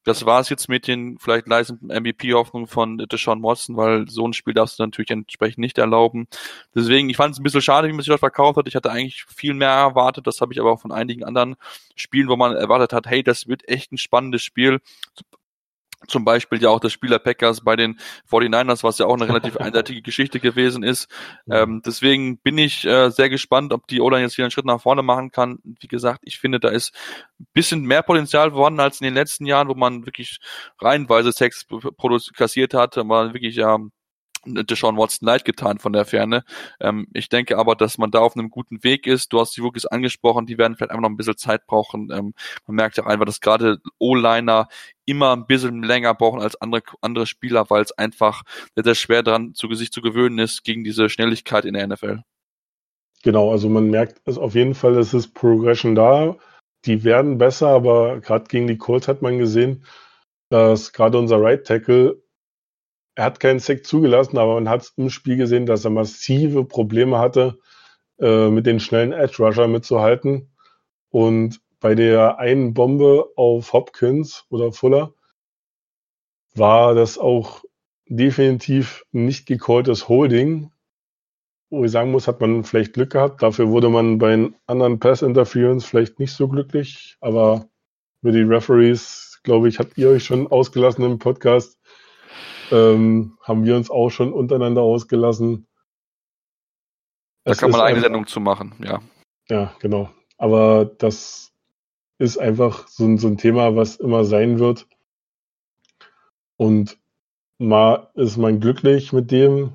das 0.07 0.25
war 0.25 0.39
es 0.41 0.49
jetzt 0.49 0.69
mit 0.69 0.87
den 0.87 1.19
vielleicht 1.19 1.49
leisen 1.49 1.81
MVP-Hoffnungen 1.83 2.69
von 2.69 2.97
Deshaun 2.97 3.43
Watson, 3.43 3.77
weil 3.77 4.09
so 4.09 4.27
ein 4.27 4.35
Spiel 4.35 4.55
darfst 4.55 4.79
du 4.79 4.85
natürlich 4.85 5.11
entsprechend 5.11 5.59
nicht 5.59 5.79
erlauben. 5.79 6.29
Deswegen, 6.77 7.11
ich 7.11 7.17
fand 7.17 7.35
es 7.35 7.41
ein 7.41 7.43
bisschen 7.43 7.61
schade, 7.61 7.89
wie 7.89 7.93
man 7.93 8.03
sich 8.03 8.13
das 8.13 8.21
verkauft 8.21 8.57
hat. 8.57 8.69
Ich 8.69 8.77
hatte 8.77 8.93
eigentlich 8.93 9.25
viel 9.25 9.53
mehr 9.53 9.71
erwartet. 9.71 10.29
Das 10.29 10.41
habe 10.41 10.53
ich 10.53 10.61
aber 10.61 10.71
auch 10.71 10.81
von 10.81 10.93
einigen 10.93 11.25
anderen 11.25 11.57
Spielen, 11.97 12.29
wo 12.29 12.37
man 12.37 12.55
erwartet 12.55 12.93
hat, 12.93 13.09
hey, 13.09 13.25
das 13.25 13.49
wird 13.49 13.69
echt 13.69 13.91
ein 13.91 13.99
spannendes 13.99 14.45
Spiel 14.45 14.79
zum 16.07 16.25
Beispiel 16.25 16.63
ja 16.63 16.69
auch 16.69 16.81
das 16.81 16.93
Spieler 16.93 17.19
Packers 17.19 17.63
bei 17.63 17.77
den 17.77 17.99
49ers, 18.31 18.83
was 18.83 18.99
ja 18.99 19.07
auch 19.07 19.15
eine 19.15 19.29
relativ 19.29 19.57
eindeutige 19.59 20.03
Geschichte 20.03 20.41
gewesen 20.41 20.83
ist. 20.83 21.09
Ähm, 21.51 21.83
deswegen 21.85 22.39
bin 22.39 22.59
ich 22.59 22.85
äh, 22.85 23.11
sehr 23.11 23.29
gespannt, 23.29 23.73
ob 23.73 23.87
die 23.87 24.01
O-Line 24.01 24.23
jetzt 24.23 24.37
wieder 24.37 24.45
einen 24.45 24.51
Schritt 24.51 24.67
nach 24.67 24.81
vorne 24.81 25.03
machen 25.03 25.31
kann. 25.31 25.59
Wie 25.65 25.89
gesagt, 25.89 26.21
ich 26.25 26.39
finde, 26.39 26.61
da 26.61 26.69
ist 26.69 26.95
ein 27.41 27.47
bisschen 27.53 27.83
mehr 27.83 28.03
Potenzial 28.03 28.53
vorhanden 28.53 28.81
als 28.81 29.01
in 29.01 29.07
den 29.07 29.15
letzten 29.15 29.47
Jahren, 29.47 29.69
wo 29.69 29.75
man 29.75 30.07
wirklich 30.07 30.39
reihenweise 30.81 31.33
Sex 31.33 31.67
kassiert 32.37 32.75
hat, 32.75 32.97
war 32.97 33.33
wirklich 33.33 33.57
ja 33.57 33.79
Deshaun 34.47 34.97
Watson 34.97 35.27
leid 35.27 35.45
getan 35.45 35.79
von 35.79 35.93
der 35.93 36.05
Ferne. 36.05 36.45
Ähm, 36.81 37.09
ich 37.13 37.29
denke 37.29 37.59
aber, 37.59 37.75
dass 37.75 37.99
man 37.99 38.11
da 38.11 38.21
auf 38.21 38.37
einem 38.37 38.51
guten 38.51 38.83
Weg 38.85 39.07
ist. 39.07 39.33
Du 39.33 39.41
hast 39.41 39.57
die 39.57 39.61
Rookies 39.61 39.87
angesprochen, 39.87 40.47
die 40.47 40.59
werden 40.59 40.77
vielleicht 40.77 40.91
einfach 40.91 41.03
noch 41.03 41.11
ein 41.11 41.17
bisschen 41.17 41.37
Zeit 41.37 41.67
brauchen. 41.67 42.11
Ähm, 42.13 42.35
man 42.67 42.77
merkt 42.77 42.97
ja 42.97 43.05
auch 43.05 43.09
einfach, 43.09 43.27
dass 43.27 43.41
gerade 43.41 43.79
O-Liner 43.99 44.69
immer 45.05 45.35
ein 45.35 45.47
bisschen 45.47 45.83
länger 45.83 46.15
brauchen 46.15 46.41
als 46.41 46.61
andere, 46.61 46.83
andere 47.01 47.27
Spieler, 47.27 47.69
weil 47.71 47.83
es 47.83 47.93
einfach 47.93 48.43
sehr, 48.75 48.85
sehr 48.85 48.95
schwer 48.95 49.23
daran 49.23 49.55
zu 49.55 49.73
sich 49.75 49.93
zu 49.93 50.03
gewöhnen 50.03 50.39
ist 50.39 50.65
gegen 50.65 50.85
diese 50.85 51.09
Schnelligkeit 51.09 51.65
in 51.65 51.75
der 51.75 51.87
NFL. 51.87 52.23
Genau, 53.23 53.51
also 53.51 53.69
man 53.69 53.91
merkt 53.91 54.21
es 54.25 54.39
auf 54.39 54.55
jeden 54.55 54.75
Fall, 54.75 54.97
es 54.99 55.15
ist 55.15 55.35
Progression 55.35 55.95
da. 55.95 56.37
Die 56.85 57.03
werden 57.03 57.39
besser, 57.39 57.69
aber 57.69 58.21
gerade 58.21 58.45
gegen 58.47 58.69
die 58.69 58.79
Colts 58.79 59.09
hat 59.09 59.23
man 59.23 59.39
gesehen, 59.39 59.85
dass 60.49 60.93
gerade 60.93 61.19
unser 61.19 61.41
Right 61.41 61.67
Tackle 61.67 62.23
er 63.17 63.25
hat 63.25 63.41
keinen 63.41 63.59
Sack 63.59 63.87
zugelassen, 63.87 64.39
aber 64.39 64.55
man 64.55 64.69
hat 64.69 64.93
im 64.97 65.11
Spiel 65.11 65.37
gesehen, 65.37 65.67
dass 65.67 65.85
er 65.85 65.91
massive 65.91 66.65
Probleme 66.65 67.19
hatte, 67.19 67.59
äh, 68.21 68.51
mit 68.51 68.67
den 68.67 68.79
schnellen 68.79 69.13
Edge 69.13 69.43
Rusher 69.43 69.69
mitzuhalten. 69.69 70.51
Und 71.11 71.61
bei 71.81 71.95
der 71.95 72.39
einen 72.39 72.75
Bombe 72.75 73.33
auf 73.37 73.73
Hopkins 73.73 74.45
oder 74.51 74.71
Fuller 74.71 75.15
war 76.55 76.95
das 76.95 77.17
auch 77.17 77.65
definitiv 78.07 79.05
nicht 79.13 79.47
gecalltes 79.47 80.09
Holding. 80.09 80.71
Wo 81.71 81.85
ich 81.85 81.91
sagen 81.91 82.11
muss, 82.11 82.29
hat 82.29 82.41
man 82.43 82.65
vielleicht 82.65 82.93
Glück 82.93 83.13
gehabt. 83.13 83.43
Dafür 83.43 83.71
wurde 83.71 83.89
man 83.89 84.19
bei 84.19 84.51
anderen 84.67 84.99
Pass 84.99 85.23
Interference 85.23 85.87
vielleicht 85.87 86.19
nicht 86.19 86.33
so 86.33 86.49
glücklich. 86.49 87.17
Aber 87.21 87.67
für 88.21 88.33
die 88.33 88.43
Referees, 88.43 89.41
glaube 89.43 89.69
ich, 89.69 89.79
habt 89.79 89.97
ihr 89.97 90.11
euch 90.11 90.25
schon 90.25 90.47
ausgelassen 90.47 91.05
im 91.05 91.19
Podcast 91.19 91.79
ähm, 92.71 93.39
haben 93.43 93.65
wir 93.65 93.77
uns 93.77 93.91
auch 93.91 94.11
schon 94.11 94.33
untereinander 94.33 94.83
ausgelassen. 94.83 95.67
Da 97.45 97.53
es 97.53 97.59
kann 97.59 97.71
man 97.71 97.81
eine 97.81 98.01
Sendung 98.01 98.27
zu 98.27 98.41
machen, 98.41 98.75
ja. 98.83 99.01
Ja, 99.49 99.73
genau. 99.79 100.11
Aber 100.39 100.85
das 100.85 101.53
ist 102.19 102.39
einfach 102.39 102.89
so 102.89 103.05
ein, 103.05 103.19
so 103.19 103.29
ein 103.29 103.39
Thema, 103.39 103.77
was 103.77 103.97
immer 103.97 104.25
sein 104.25 104.59
wird. 104.59 104.87
Und 106.57 106.99
mal 107.59 108.11
ist 108.15 108.37
man 108.37 108.61
glücklich 108.61 109.13
mit 109.13 109.31
dem, 109.31 109.73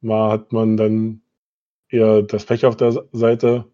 mal 0.00 0.30
hat 0.30 0.52
man 0.52 0.76
dann 0.76 1.22
eher 1.88 2.22
das 2.22 2.44
Pech 2.44 2.66
auf 2.66 2.76
der 2.76 3.06
Seite. 3.12 3.66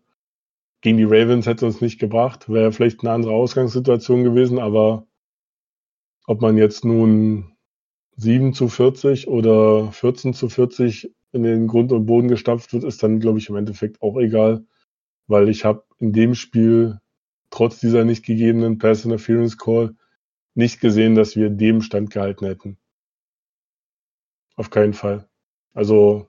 Gegen 0.81 0.97
die 0.97 1.05
Ravens 1.05 1.47
hätte 1.47 1.67
es 1.67 1.81
nicht 1.81 1.99
gebracht, 1.99 2.49
wäre 2.49 2.73
vielleicht 2.73 3.01
eine 3.01 3.13
andere 3.13 3.35
Ausgangssituation 3.35 4.25
gewesen, 4.25 4.59
aber 4.59 5.07
ob 6.27 6.41
man 6.41 6.57
jetzt 6.57 6.85
nun 6.85 7.52
7 8.17 8.53
zu 8.55 8.69
40 8.69 9.29
oder 9.29 9.91
14 9.93 10.35
zu 10.35 10.49
40 10.49 11.13
in 11.33 11.43
den 11.43 11.67
Grund 11.67 11.93
und 11.93 12.07
Boden 12.07 12.29
gestampft 12.29 12.73
wird, 12.73 12.85
ist 12.85 13.03
dann, 13.03 13.21
glaube 13.21 13.39
ich, 13.39 13.49
im 13.49 13.57
Endeffekt 13.57 14.03
auch 14.03 14.17
egal, 14.19 14.65
weil 15.27 15.49
ich 15.49 15.65
habe 15.65 15.85
in 15.99 16.13
dem 16.13 16.35
Spiel 16.35 17.01
trotz 17.51 17.81
dieser 17.81 18.05
nicht 18.05 18.25
gegebenen 18.25 18.79
Pass 18.79 19.05
Interference 19.05 19.57
Call 19.57 19.95
nicht 20.55 20.81
gesehen, 20.81 21.15
dass 21.15 21.37
wir 21.37 21.51
dem 21.51 21.81
Stand 21.81 22.11
gehalten 22.11 22.45
hätten. 22.45 22.79
Auf 24.57 24.71
keinen 24.71 24.93
Fall. 24.93 25.29
Also 25.73 26.29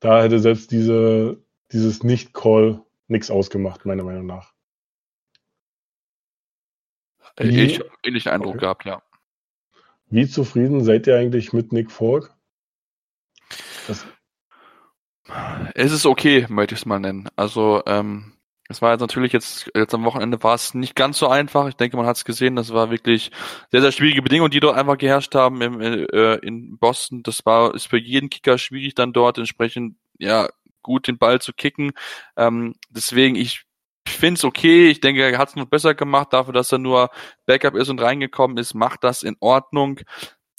da 0.00 0.22
hätte 0.22 0.38
selbst 0.38 0.70
diese, 0.70 1.42
dieses 1.72 2.02
Nicht-Call 2.02 2.82
nichts 3.08 3.30
ausgemacht, 3.30 3.86
meiner 3.86 4.04
Meinung 4.04 4.26
nach. 4.26 4.52
Ich 7.38 7.80
habe 7.80 7.90
ähnlichen 8.04 8.30
Eindruck 8.30 8.54
okay. 8.54 8.60
gehabt, 8.60 8.84
ja. 8.84 9.02
Wie 10.10 10.28
zufrieden 10.28 10.84
seid 10.84 11.06
ihr 11.06 11.16
eigentlich 11.16 11.52
mit 11.52 11.72
Nick? 11.72 11.88
Das 13.86 14.06
es 15.74 15.92
ist 15.92 16.06
okay, 16.06 16.46
möchte 16.48 16.74
ich 16.74 16.82
es 16.82 16.86
mal 16.86 17.00
nennen. 17.00 17.28
Also, 17.36 17.82
ähm, 17.86 18.32
es 18.68 18.80
war 18.80 18.92
jetzt 18.92 19.00
natürlich 19.00 19.32
jetzt, 19.32 19.70
jetzt 19.74 19.94
am 19.94 20.04
Wochenende 20.04 20.42
war 20.42 20.54
es 20.54 20.74
nicht 20.74 20.94
ganz 20.94 21.18
so 21.18 21.28
einfach. 21.28 21.68
Ich 21.68 21.76
denke, 21.76 21.96
man 21.96 22.06
hat 22.06 22.16
es 22.16 22.24
gesehen. 22.24 22.56
Das 22.56 22.72
war 22.72 22.90
wirklich 22.90 23.30
sehr, 23.70 23.82
sehr 23.82 23.92
schwierige 23.92 24.22
Bedingungen, 24.22 24.50
die 24.50 24.60
dort 24.60 24.76
einfach 24.76 24.96
geherrscht 24.96 25.34
haben 25.34 25.60
im, 25.60 25.80
äh, 25.80 26.36
in 26.36 26.78
Boston. 26.78 27.22
Das 27.22 27.44
war, 27.44 27.74
ist 27.74 27.88
für 27.88 27.98
jeden 27.98 28.30
Kicker 28.30 28.56
schwierig, 28.56 28.94
dann 28.94 29.12
dort 29.12 29.38
entsprechend, 29.38 29.96
ja, 30.18 30.48
gut 30.82 31.08
den 31.08 31.18
Ball 31.18 31.40
zu 31.40 31.52
kicken. 31.52 31.92
Ähm, 32.36 32.74
deswegen, 32.90 33.36
ich 33.36 33.64
ich 34.06 34.16
finde 34.16 34.38
es 34.38 34.44
okay. 34.44 34.88
Ich 34.90 35.00
denke, 35.00 35.22
er 35.22 35.38
hat 35.38 35.50
es 35.50 35.56
noch 35.56 35.66
besser 35.66 35.94
gemacht, 35.94 36.32
dafür, 36.32 36.52
dass 36.52 36.72
er 36.72 36.78
nur 36.78 37.10
Backup 37.46 37.74
ist 37.74 37.88
und 37.88 38.00
reingekommen 38.00 38.58
ist, 38.58 38.74
macht 38.74 39.04
das 39.04 39.22
in 39.22 39.36
Ordnung. 39.40 40.00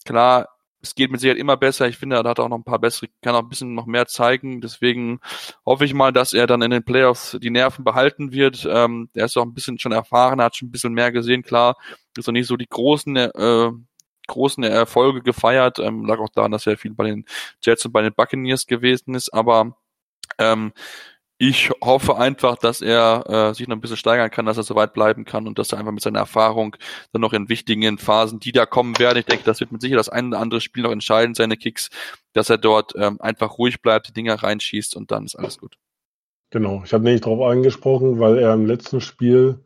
Klar, 0.05 0.49
es 0.81 0.95
geht 0.95 1.11
mit 1.11 1.19
Sicherheit 1.19 1.39
immer 1.39 1.57
besser. 1.57 1.87
Ich 1.87 1.97
finde, 1.97 2.17
er 2.17 2.23
hat 2.23 2.39
auch 2.39 2.49
noch 2.49 2.57
ein 2.57 2.63
paar 2.63 2.79
bessere, 2.79 3.09
kann 3.21 3.35
auch 3.35 3.41
ein 3.41 3.49
bisschen 3.49 3.73
noch 3.73 3.87
mehr 3.87 4.07
zeigen. 4.07 4.61
Deswegen 4.61 5.19
hoffe 5.65 5.85
ich 5.85 5.93
mal, 5.93 6.13
dass 6.13 6.33
er 6.33 6.47
dann 6.47 6.61
in 6.61 6.71
den 6.71 6.83
Playoffs 6.83 7.37
die 7.41 7.49
Nerven 7.49 7.83
behalten 7.83 8.31
wird. 8.31 8.67
Ähm, 8.69 9.09
er 9.13 9.25
ist 9.25 9.37
auch 9.37 9.43
ein 9.43 9.53
bisschen 9.53 9.79
schon 9.79 9.91
erfahren, 9.91 10.41
hat 10.41 10.55
schon 10.55 10.69
ein 10.69 10.71
bisschen 10.71 10.93
mehr 10.93 11.11
gesehen. 11.11 11.43
Klar, 11.43 11.77
ist 12.17 12.27
noch 12.27 12.33
nicht 12.33 12.47
so 12.47 12.57
die 12.57 12.67
großen 12.69 13.15
äh, 13.15 13.71
großen 14.27 14.63
Erfolge 14.63 15.21
gefeiert. 15.21 15.79
Ähm, 15.79 16.05
lag 16.05 16.19
auch 16.19 16.29
daran, 16.29 16.51
dass 16.51 16.67
er 16.67 16.77
viel 16.77 16.93
bei 16.93 17.05
den 17.05 17.25
Jets 17.61 17.85
und 17.85 17.91
bei 17.91 18.01
den 18.01 18.13
Buccaneers 18.13 18.65
gewesen 18.65 19.15
ist. 19.15 19.33
Aber 19.33 19.75
ähm, 20.37 20.73
ich 21.37 21.69
hoffe 21.83 22.17
einfach, 22.17 22.55
dass 22.55 22.81
er 22.81 23.23
äh, 23.27 23.53
sich 23.53 23.67
noch 23.67 23.75
ein 23.75 23.81
bisschen 23.81 23.97
steigern 23.97 24.31
kann, 24.31 24.45
dass 24.45 24.57
er 24.57 24.63
so 24.63 24.75
weit 24.75 24.93
bleiben 24.93 25.25
kann 25.25 25.47
und 25.47 25.59
dass 25.59 25.71
er 25.73 25.79
einfach 25.79 25.91
mit 25.91 26.01
seiner 26.01 26.19
Erfahrung 26.19 26.77
dann 27.11 27.21
noch 27.21 27.33
in 27.33 27.49
wichtigen 27.49 27.97
Phasen, 27.97 28.39
die 28.39 28.53
da 28.53 28.65
kommen 28.65 28.97
werden, 28.99 29.19
ich 29.19 29.25
denke, 29.25 29.43
das 29.43 29.59
wird 29.59 29.71
mit 29.71 29.81
sicher 29.81 29.97
das 29.97 30.07
ein 30.07 30.29
oder 30.29 30.39
andere 30.39 30.61
Spiel 30.61 30.83
noch 30.83 30.91
entscheiden, 30.91 31.35
seine 31.35 31.57
Kicks, 31.57 31.89
dass 32.33 32.49
er 32.49 32.57
dort 32.57 32.93
ähm, 32.95 33.19
einfach 33.19 33.57
ruhig 33.57 33.81
bleibt, 33.81 34.07
die 34.07 34.13
Dinger 34.13 34.35
reinschießt 34.35 34.95
und 34.95 35.11
dann 35.11 35.25
ist 35.25 35.35
alles 35.35 35.57
gut. 35.57 35.77
Genau, 36.51 36.83
ich 36.85 36.93
habe 36.93 37.03
nicht 37.03 37.25
darauf 37.25 37.41
angesprochen, 37.41 38.19
weil 38.19 38.37
er 38.37 38.53
im 38.53 38.65
letzten 38.65 39.01
Spiel 39.01 39.65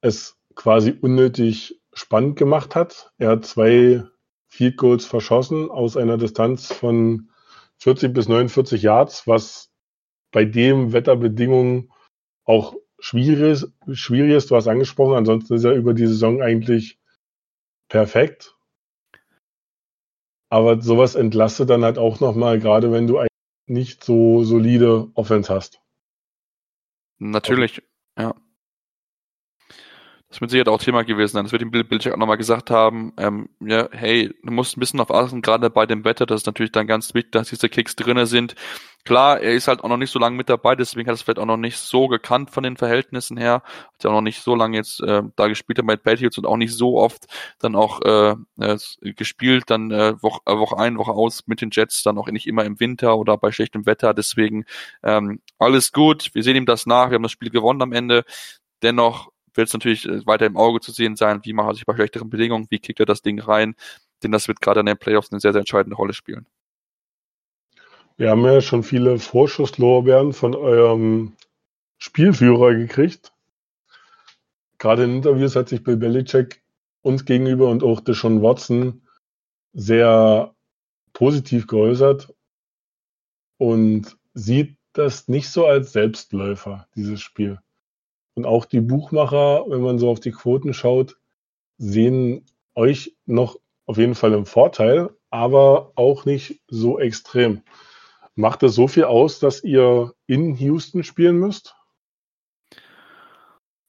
es 0.00 0.36
quasi 0.56 0.96
unnötig 1.00 1.80
spannend 1.92 2.36
gemacht 2.36 2.74
hat. 2.74 3.12
Er 3.18 3.30
hat 3.30 3.44
zwei 3.44 4.02
Field 4.48 4.76
Goals 4.78 5.06
verschossen 5.06 5.70
aus 5.70 5.96
einer 5.96 6.18
Distanz 6.18 6.72
von 6.72 7.30
40 7.78 8.12
bis 8.12 8.28
49 8.28 8.82
Yards, 8.82 9.28
was 9.28 9.69
bei 10.32 10.44
dem 10.44 10.92
Wetterbedingungen 10.92 11.92
auch 12.44 12.74
schwierig. 12.98 13.64
Schwierig 13.92 14.32
ist, 14.32 14.50
du 14.50 14.56
hast 14.56 14.68
angesprochen, 14.68 15.16
ansonsten 15.16 15.54
ist 15.54 15.64
er 15.64 15.74
über 15.74 15.94
die 15.94 16.06
Saison 16.06 16.42
eigentlich 16.42 16.98
perfekt. 17.88 18.56
Aber 20.50 20.80
sowas 20.82 21.14
entlastet 21.14 21.70
dann 21.70 21.84
halt 21.84 21.98
auch 21.98 22.20
nochmal, 22.20 22.58
gerade 22.58 22.90
wenn 22.90 23.06
du 23.06 23.24
nicht 23.66 24.02
so 24.02 24.42
solide 24.42 25.10
Offense 25.14 25.52
hast. 25.52 25.80
Natürlich, 27.18 27.82
ja. 28.18 28.34
Das 30.30 30.40
wird 30.40 30.52
sicher 30.52 30.68
auch 30.68 30.78
Thema 30.80 31.02
gewesen 31.02 31.32
sein. 31.32 31.44
Das 31.44 31.50
wird 31.50 31.60
ihm 31.60 31.72
Bill 31.72 31.82
Belichick 31.82 32.12
auch 32.12 32.16
nochmal 32.16 32.36
gesagt 32.36 32.70
haben. 32.70 33.12
Ähm, 33.18 33.48
ja, 33.58 33.88
hey, 33.90 34.32
du 34.44 34.52
musst 34.52 34.76
ein 34.76 34.80
bisschen 34.80 35.00
auf 35.00 35.10
achten, 35.10 35.42
gerade 35.42 35.70
bei 35.70 35.86
dem 35.86 36.04
Wetter. 36.04 36.24
Das 36.24 36.42
ist 36.42 36.46
natürlich 36.46 36.70
dann 36.70 36.86
ganz 36.86 37.14
wichtig, 37.14 37.32
dass 37.32 37.48
diese 37.48 37.68
Kicks 37.68 37.96
drinnen 37.96 38.26
sind. 38.26 38.54
Klar, 39.04 39.40
er 39.40 39.54
ist 39.54 39.66
halt 39.66 39.82
auch 39.82 39.88
noch 39.88 39.96
nicht 39.96 40.12
so 40.12 40.20
lange 40.20 40.36
mit 40.36 40.48
dabei, 40.48 40.76
deswegen 40.76 41.08
hat 41.08 41.12
er 41.12 41.14
es 41.14 41.22
vielleicht 41.22 41.40
auch 41.40 41.46
noch 41.46 41.56
nicht 41.56 41.78
so 41.78 42.06
gekannt 42.06 42.50
von 42.50 42.62
den 42.62 42.76
Verhältnissen 42.76 43.38
her. 43.38 43.62
Hat 43.64 44.04
ja 44.04 44.10
auch 44.10 44.14
noch 44.14 44.20
nicht 44.20 44.40
so 44.42 44.54
lange 44.54 44.76
jetzt 44.76 45.02
äh, 45.02 45.22
da 45.34 45.48
gespielt 45.48 45.84
bei 45.84 45.96
Patriots 45.96 46.38
und 46.38 46.46
auch 46.46 46.58
nicht 46.58 46.74
so 46.74 46.98
oft 46.98 47.26
dann 47.58 47.74
auch 47.74 48.00
äh, 48.02 48.36
äh, 48.60 48.78
gespielt, 49.14 49.64
dann 49.66 49.90
äh, 49.90 50.22
Woche, 50.22 50.42
äh, 50.46 50.56
Woche 50.56 50.78
ein, 50.78 50.96
Woche 50.96 51.12
aus 51.12 51.48
mit 51.48 51.60
den 51.60 51.70
Jets, 51.72 52.04
dann 52.04 52.18
auch 52.18 52.28
nicht 52.28 52.46
immer 52.46 52.64
im 52.64 52.78
Winter 52.78 53.16
oder 53.16 53.36
bei 53.36 53.50
schlechtem 53.50 53.84
Wetter. 53.84 54.14
Deswegen 54.14 54.64
ähm, 55.02 55.40
alles 55.58 55.90
gut. 55.90 56.30
Wir 56.34 56.44
sehen 56.44 56.56
ihm 56.56 56.66
das 56.66 56.86
nach. 56.86 57.10
Wir 57.10 57.16
haben 57.16 57.24
das 57.24 57.32
Spiel 57.32 57.50
gewonnen 57.50 57.82
am 57.82 57.92
Ende. 57.92 58.24
Dennoch 58.82 59.30
wird 59.60 59.68
es 59.68 59.74
natürlich 59.74 60.06
äh, 60.06 60.26
weiter 60.26 60.46
im 60.46 60.56
Auge 60.56 60.80
zu 60.80 60.90
sehen 60.90 61.16
sein, 61.16 61.40
wie 61.44 61.52
macht 61.52 61.68
er 61.68 61.74
sich 61.74 61.86
bei 61.86 61.94
schlechteren 61.94 62.30
Bedingungen, 62.30 62.66
wie 62.70 62.78
kickt 62.78 62.98
er 62.98 63.06
das 63.06 63.22
Ding 63.22 63.38
rein, 63.40 63.74
denn 64.22 64.32
das 64.32 64.48
wird 64.48 64.60
gerade 64.60 64.80
in 64.80 64.86
den 64.86 64.98
Playoffs 64.98 65.30
eine 65.30 65.40
sehr, 65.40 65.52
sehr 65.52 65.60
entscheidende 65.60 65.96
Rolle 65.96 66.14
spielen. 66.14 66.46
Wir 68.16 68.30
haben 68.30 68.44
ja 68.44 68.60
schon 68.60 68.82
viele 68.82 69.18
Vorschusslorbeeren 69.18 70.32
von 70.32 70.54
eurem 70.54 71.36
Spielführer 71.98 72.74
gekriegt. 72.74 73.32
Gerade 74.78 75.04
in 75.04 75.16
Interviews 75.16 75.56
hat 75.56 75.68
sich 75.68 75.82
Bill 75.82 75.96
Belichick 75.96 76.62
uns 77.02 77.24
gegenüber 77.24 77.68
und 77.68 77.82
auch 77.82 78.00
Deshaun 78.00 78.42
Watson 78.42 79.02
sehr 79.72 80.54
positiv 81.12 81.66
geäußert 81.66 82.34
und 83.58 84.16
sieht 84.34 84.76
das 84.92 85.28
nicht 85.28 85.48
so 85.48 85.66
als 85.66 85.92
Selbstläufer, 85.92 86.88
dieses 86.94 87.20
Spiel. 87.20 87.58
Und 88.40 88.46
auch 88.46 88.64
die 88.64 88.80
Buchmacher, 88.80 89.66
wenn 89.68 89.82
man 89.82 89.98
so 89.98 90.08
auf 90.08 90.18
die 90.18 90.30
Quoten 90.30 90.72
schaut, 90.72 91.18
sehen 91.76 92.46
euch 92.74 93.14
noch 93.26 93.58
auf 93.84 93.98
jeden 93.98 94.14
Fall 94.14 94.32
im 94.32 94.46
Vorteil, 94.46 95.10
aber 95.28 95.92
auch 95.94 96.24
nicht 96.24 96.62
so 96.66 96.98
extrem. 96.98 97.60
Macht 98.36 98.62
es 98.62 98.74
so 98.74 98.88
viel 98.88 99.04
aus, 99.04 99.40
dass 99.40 99.62
ihr 99.62 100.14
in 100.26 100.56
Houston 100.56 101.04
spielen 101.04 101.36
müsst? 101.36 101.74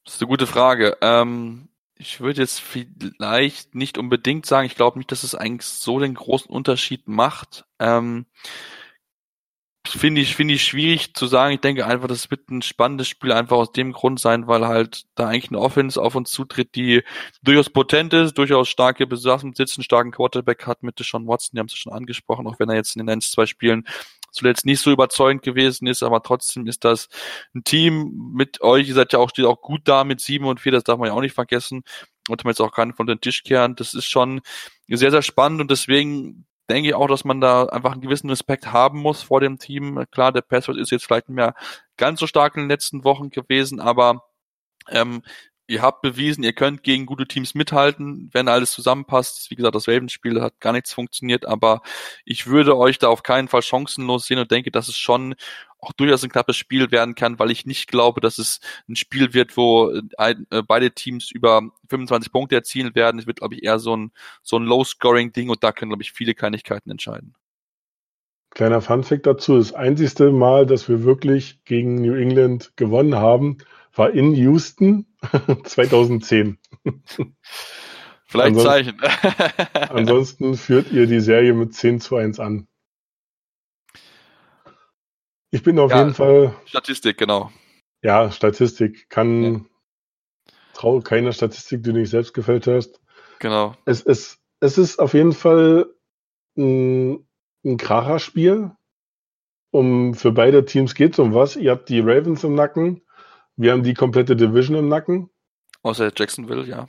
Das 0.04 0.16
ist 0.16 0.20
eine 0.20 0.28
gute 0.28 0.46
Frage. 0.46 0.98
Ähm, 1.00 1.70
ich 1.96 2.20
würde 2.20 2.42
jetzt 2.42 2.60
vielleicht 2.60 3.74
nicht 3.74 3.96
unbedingt 3.96 4.44
sagen, 4.44 4.66
ich 4.66 4.76
glaube 4.76 4.98
nicht, 4.98 5.10
dass 5.12 5.22
es 5.22 5.34
eigentlich 5.34 5.66
so 5.66 5.98
den 5.98 6.12
großen 6.12 6.50
Unterschied 6.50 7.08
macht. 7.08 7.64
Ähm, 7.78 8.26
finde 9.98 10.20
ich, 10.20 10.34
finde 10.34 10.54
ich 10.54 10.64
schwierig 10.64 11.14
zu 11.14 11.26
sagen. 11.26 11.54
Ich 11.54 11.60
denke 11.60 11.86
einfach, 11.86 12.08
das 12.08 12.30
wird 12.30 12.50
ein 12.50 12.62
spannendes 12.62 13.08
Spiel 13.08 13.32
einfach 13.32 13.56
aus 13.56 13.72
dem 13.72 13.92
Grund 13.92 14.20
sein, 14.20 14.46
weil 14.46 14.66
halt 14.66 15.04
da 15.14 15.28
eigentlich 15.28 15.50
eine 15.50 15.60
Offense 15.60 16.00
auf 16.00 16.14
uns 16.14 16.30
zutritt, 16.30 16.74
die 16.74 17.02
durchaus 17.42 17.70
potent 17.70 18.12
ist, 18.14 18.38
durchaus 18.38 18.68
starke 18.68 19.06
Besatzung, 19.06 19.54
sitzen, 19.54 19.82
starken 19.82 20.12
Quarterback 20.12 20.66
hat 20.66 20.82
mit 20.82 20.98
Sean 20.98 21.26
Watson, 21.26 21.50
die 21.54 21.60
haben 21.60 21.66
es 21.66 21.76
schon 21.76 21.92
angesprochen, 21.92 22.46
auch 22.46 22.58
wenn 22.58 22.68
er 22.68 22.76
jetzt 22.76 22.96
in 22.96 23.00
den 23.00 23.10
1, 23.10 23.30
zwei 23.30 23.46
Spielen 23.46 23.84
zuletzt 24.30 24.64
nicht 24.64 24.80
so 24.80 24.90
überzeugend 24.90 25.42
gewesen 25.42 25.86
ist, 25.86 26.02
aber 26.02 26.22
trotzdem 26.22 26.66
ist 26.66 26.84
das 26.84 27.08
ein 27.54 27.64
Team 27.64 28.32
mit 28.34 28.62
euch, 28.62 28.88
ihr 28.88 28.94
seid 28.94 29.12
ja 29.12 29.18
auch, 29.18 29.28
steht 29.28 29.44
auch 29.44 29.60
gut 29.60 29.82
da 29.84 30.04
mit 30.04 30.20
sieben 30.20 30.46
und 30.46 30.58
vier, 30.58 30.72
das 30.72 30.84
darf 30.84 30.98
man 30.98 31.08
ja 31.08 31.14
auch 31.14 31.20
nicht 31.20 31.34
vergessen. 31.34 31.82
Und 32.28 32.44
man 32.44 32.52
jetzt 32.52 32.60
auch 32.60 32.72
keinen 32.72 32.94
von 32.94 33.08
den 33.08 33.20
Tisch 33.20 33.42
kehren. 33.42 33.74
Das 33.74 33.94
ist 33.94 34.06
schon 34.06 34.42
sehr, 34.86 35.10
sehr 35.10 35.22
spannend 35.22 35.60
und 35.60 35.72
deswegen 35.72 36.46
denke 36.70 36.88
ich 36.88 36.94
auch, 36.94 37.08
dass 37.08 37.24
man 37.24 37.40
da 37.40 37.66
einfach 37.66 37.92
einen 37.92 38.00
gewissen 38.00 38.30
Respekt 38.30 38.72
haben 38.72 39.00
muss 39.00 39.22
vor 39.22 39.40
dem 39.40 39.58
Team. 39.58 40.04
Klar, 40.10 40.32
der 40.32 40.42
Password 40.42 40.78
ist 40.78 40.90
jetzt 40.90 41.04
vielleicht 41.04 41.28
nicht 41.28 41.36
mehr 41.36 41.54
ganz 41.96 42.20
so 42.20 42.26
stark 42.26 42.56
in 42.56 42.62
den 42.62 42.68
letzten 42.68 43.04
Wochen 43.04 43.30
gewesen, 43.30 43.80
aber 43.80 44.24
ähm, 44.88 45.22
ihr 45.66 45.82
habt 45.82 46.02
bewiesen, 46.02 46.44
ihr 46.44 46.52
könnt 46.52 46.82
gegen 46.82 47.06
gute 47.06 47.26
Teams 47.26 47.54
mithalten, 47.54 48.30
wenn 48.32 48.48
alles 48.48 48.72
zusammenpasst. 48.72 49.50
Wie 49.50 49.54
gesagt, 49.54 49.74
das 49.74 49.88
Ravens-Spiel 49.88 50.40
hat 50.40 50.60
gar 50.60 50.72
nichts 50.72 50.92
funktioniert, 50.92 51.46
aber 51.46 51.82
ich 52.24 52.46
würde 52.46 52.76
euch 52.76 52.98
da 52.98 53.08
auf 53.08 53.22
keinen 53.22 53.48
Fall 53.48 53.62
chancenlos 53.62 54.26
sehen 54.26 54.38
und 54.38 54.50
denke, 54.50 54.70
dass 54.70 54.88
es 54.88 54.96
schon 54.96 55.34
auch 55.78 55.92
durchaus 55.92 56.22
ein 56.22 56.30
knappes 56.30 56.56
Spiel 56.56 56.90
werden 56.92 57.14
kann, 57.14 57.38
weil 57.38 57.50
ich 57.50 57.66
nicht 57.66 57.88
glaube, 57.88 58.20
dass 58.20 58.38
es 58.38 58.60
ein 58.88 58.96
Spiel 58.96 59.34
wird, 59.34 59.56
wo 59.56 59.90
äh, 59.90 60.34
äh 60.50 60.62
beide 60.62 60.92
Teams 60.92 61.30
über 61.30 61.62
25 61.88 62.32
Punkte 62.32 62.54
erzielen 62.54 62.94
werden. 62.94 63.18
Es 63.18 63.26
wird, 63.26 63.38
glaube 63.38 63.56
ich, 63.56 63.64
eher 63.64 63.78
so 63.78 63.96
ein, 63.96 64.12
so 64.42 64.56
ein 64.56 64.64
Low-Scoring-Ding 64.64 65.48
und 65.50 65.64
da 65.64 65.72
können, 65.72 65.90
glaube 65.90 66.02
ich, 66.02 66.12
viele 66.12 66.34
Kleinigkeiten 66.34 66.90
entscheiden. 66.90 67.34
Kleiner 68.54 68.82
Funfact 68.82 69.26
dazu, 69.26 69.56
das 69.56 69.72
einzigste 69.72 70.30
Mal, 70.30 70.66
dass 70.66 70.86
wir 70.88 71.04
wirklich 71.04 71.64
gegen 71.64 71.94
New 71.94 72.14
England 72.14 72.76
gewonnen 72.76 73.14
haben, 73.14 73.58
war 73.94 74.10
in 74.10 74.34
Houston 74.34 75.06
2010. 75.64 76.58
Vielleicht 78.26 78.56
ansonsten, 78.56 78.98
Zeichen. 78.98 79.00
ansonsten 79.90 80.54
führt 80.56 80.92
ihr 80.92 81.06
die 81.06 81.20
Serie 81.20 81.54
mit 81.54 81.74
10 81.74 82.00
zu 82.00 82.16
1 82.16 82.40
an. 82.40 82.68
Ich 85.50 85.62
bin 85.62 85.78
auf 85.78 85.90
ja, 85.90 85.98
jeden 85.98 86.14
Fall. 86.14 86.54
Statistik, 86.66 87.18
genau. 87.18 87.50
Ja, 88.02 88.30
Statistik. 88.30 89.08
Kann. 89.08 89.42
Ja. 89.42 89.60
Traue 90.74 91.02
keiner 91.02 91.32
Statistik, 91.32 91.82
die 91.82 91.92
du 91.92 91.98
nicht 91.98 92.10
selbst 92.10 92.32
gefällt 92.32 92.66
hast. 92.66 93.00
Genau. 93.38 93.76
Es, 93.84 94.02
es, 94.02 94.38
es 94.60 94.78
ist 94.78 94.98
auf 94.98 95.12
jeden 95.14 95.32
Fall 95.32 95.86
ein, 96.56 97.26
ein 97.64 97.76
Kracherspiel. 97.76 98.72
Um, 99.70 100.14
für 100.14 100.32
beide 100.32 100.64
Teams 100.66 100.94
geht 100.94 101.14
es 101.14 101.18
um 101.18 101.34
was. 101.34 101.56
Ihr 101.56 101.70
habt 101.70 101.88
die 101.88 102.00
Ravens 102.00 102.44
im 102.44 102.54
Nacken. 102.54 103.02
Wir 103.56 103.72
haben 103.72 103.82
die 103.82 103.94
komplette 103.94 104.36
Division 104.36 104.76
im 104.76 104.88
Nacken. 104.88 105.30
Außer 105.82 106.12
Jacksonville, 106.14 106.64
ja. 106.64 106.88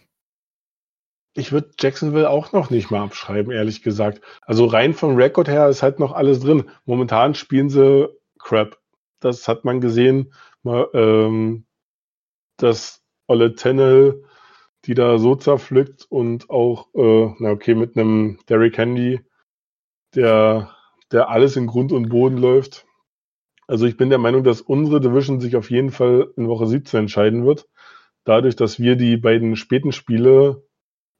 Ich 1.36 1.52
würde 1.52 1.72
Jacksonville 1.80 2.30
auch 2.30 2.52
noch 2.52 2.70
nicht 2.70 2.92
mal 2.92 3.04
abschreiben, 3.04 3.52
ehrlich 3.52 3.82
gesagt. 3.82 4.22
Also 4.42 4.66
rein 4.66 4.94
vom 4.94 5.16
Rekord 5.16 5.48
her 5.48 5.68
ist 5.68 5.82
halt 5.82 6.00
noch 6.00 6.12
alles 6.12 6.42
drin. 6.42 6.70
Momentan 6.86 7.34
spielen 7.34 7.70
sie 7.70 8.10
Crap. 8.38 8.78
Das 9.20 9.48
hat 9.48 9.66
man 9.66 9.82
gesehen. 9.82 10.34
Mal, 10.62 10.88
ähm, 10.94 11.66
dass 12.58 13.02
Olle 13.28 13.56
Tennel, 13.56 14.26
die 14.86 14.94
da 14.94 15.18
so 15.18 15.36
zerpflückt 15.36 16.06
und 16.10 16.50
auch, 16.50 16.94
äh, 16.94 17.34
na 17.40 17.52
okay, 17.52 17.74
mit 17.74 17.98
einem 17.98 18.40
Derrick 18.50 18.78
Handy, 18.78 19.22
der, 20.16 20.76
der 21.12 21.30
alles 21.30 21.56
in 21.56 21.68
Grund 21.68 21.92
und 21.92 22.10
Boden 22.10 22.38
läuft. 22.38 22.86
Also 23.68 23.86
ich 23.86 23.98
bin 23.98 24.10
der 24.10 24.20
Meinung, 24.20 24.44
dass 24.44 24.62
unsere 24.62 25.00
Division 25.00 25.40
sich 25.40 25.56
auf 25.56 25.72
jeden 25.72 25.92
Fall 25.92 26.32
in 26.36 26.48
Woche 26.48 26.68
17 26.68 27.02
entscheiden 27.02 27.46
wird. 27.46 27.68
Dadurch, 28.24 28.56
dass 28.56 28.80
wir 28.80 28.96
die 28.96 29.18
beiden 29.18 29.56
späten 29.56 29.92
Spiele 29.92 30.66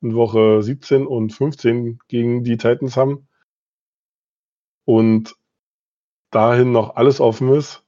in 0.02 0.16
Woche 0.16 0.62
17 0.62 1.08
und 1.08 1.32
15 1.32 2.00
gegen 2.08 2.44
die 2.44 2.58
Titans 2.58 2.98
haben. 2.98 3.28
Und 4.86 5.36
dahin 6.32 6.72
noch 6.72 6.96
alles 6.96 7.22
offen 7.22 7.50
ist. 7.54 7.84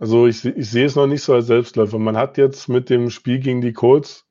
Also 0.00 0.26
ich, 0.26 0.44
ich 0.44 0.68
sehe 0.68 0.86
es 0.86 0.96
noch 0.96 1.06
nicht 1.06 1.22
so 1.22 1.34
als 1.34 1.46
Selbstläufer. 1.46 1.98
Man 1.98 2.16
hat 2.16 2.38
jetzt 2.38 2.68
mit 2.68 2.90
dem 2.90 3.10
Spiel 3.10 3.38
gegen 3.38 3.60
die 3.60 3.72
Colts 3.72 4.26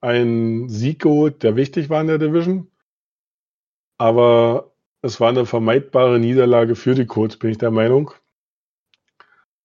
einen 0.00 0.68
Sieg 0.68 1.00
geholt, 1.00 1.42
der 1.42 1.56
wichtig 1.56 1.88
war 1.88 2.00
in 2.00 2.08
der 2.08 2.18
Division. 2.18 2.70
Aber 4.00 4.72
es 5.02 5.20
war 5.20 5.28
eine 5.28 5.44
vermeidbare 5.44 6.18
Niederlage 6.18 6.74
für 6.74 6.94
die 6.94 7.04
Colts, 7.04 7.36
bin 7.36 7.50
ich 7.50 7.58
der 7.58 7.70
Meinung. 7.70 8.12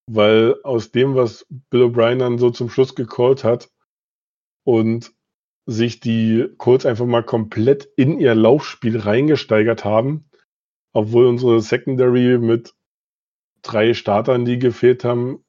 Weil 0.06 0.56
aus 0.62 0.90
dem, 0.90 1.14
was 1.14 1.46
Bill 1.70 1.84
O'Brien 1.84 2.18
dann 2.18 2.36
so 2.36 2.50
zum 2.50 2.68
Schluss 2.68 2.94
gecallt 2.94 3.44
hat 3.44 3.70
und 4.62 5.14
sich 5.64 6.00
die 6.00 6.50
Colts 6.58 6.84
einfach 6.84 7.06
mal 7.06 7.22
komplett 7.22 7.88
in 7.96 8.20
ihr 8.20 8.34
Laufspiel 8.34 9.00
reingesteigert 9.00 9.86
haben, 9.86 10.28
obwohl 10.92 11.24
unsere 11.24 11.62
Secondary 11.62 12.36
mit 12.36 12.74
drei 13.62 13.94
Startern, 13.94 14.44
die 14.44 14.58
gefehlt 14.58 15.02
haben, 15.02 15.46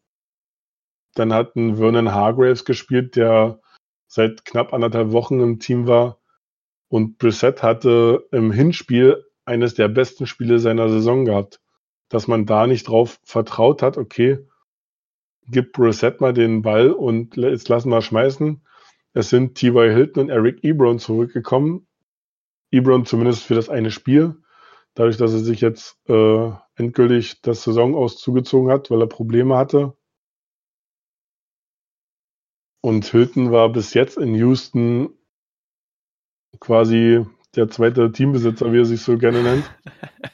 dann 1.13 1.34
hat 1.34 1.58
ein 1.58 1.76
Vernon 1.76 2.13
Hargraves 2.13 2.63
gespielt, 2.63 3.17
der 3.17 3.60
seit 4.08 4.45
knapp 4.45 4.71
anderthalb 4.71 5.12
Wochen 5.12 5.41
im 5.41 5.60
Team 5.60 5.88
war. 5.88 6.21
Und 6.89 7.17
Brissett 7.17 7.63
hatte 7.63 8.28
im 8.32 8.52
Hinspiel 8.52 9.26
eines 9.45 9.73
der 9.73 9.88
besten 9.88 10.26
Spiele 10.26 10.60
seiner 10.60 10.89
Saison 10.89 11.26
gehabt. 11.26 11.62
Dass 12.10 12.28
man 12.28 12.45
da 12.45 12.67
nicht 12.67 12.88
drauf 12.88 13.19
vertraut 13.23 13.82
hat, 13.82 13.97
okay, 13.97 14.47
gib 15.50 15.73
Brissett 15.73 16.21
mal 16.21 16.34
den 16.34 16.62
Ball 16.62 16.91
und 16.91 17.36
jetzt 17.36 17.67
lassen 17.69 17.89
wir 17.89 18.02
schmeißen. 18.02 18.62
Es 19.13 19.30
sind 19.30 19.56
T.Y. 19.56 19.91
Hilton 19.91 20.23
und 20.23 20.30
Eric 20.30 20.63
Ebron 20.63 21.00
zurückgekommen. 21.00 21.88
Ebron 22.71 23.06
zumindest 23.06 23.43
für 23.43 23.56
das 23.56 23.69
eine 23.69 23.91
Spiel. 23.91 24.38
Dadurch, 24.93 25.17
dass 25.17 25.34
er 25.34 25.39
sich 25.39 25.62
jetzt 25.62 25.97
äh, 26.10 26.52
endgültig 26.76 27.41
das 27.41 27.63
Saison 27.63 27.95
aus 27.95 28.17
zugezogen 28.17 28.71
hat, 28.71 28.89
weil 28.89 29.02
er 29.02 29.08
Probleme 29.08 29.58
hatte. 29.58 29.93
Und 32.82 33.06
Hilton 33.06 33.52
war 33.52 33.69
bis 33.69 33.93
jetzt 33.93 34.17
in 34.17 34.36
Houston 34.36 35.10
quasi 36.60 37.25
der 37.55 37.69
zweite 37.69 38.12
Teambesitzer, 38.12 38.71
wie 38.71 38.79
er 38.79 38.86
sich 38.86 39.01
so 39.01 39.17
gerne 39.17 39.43
nennt. 39.43 39.69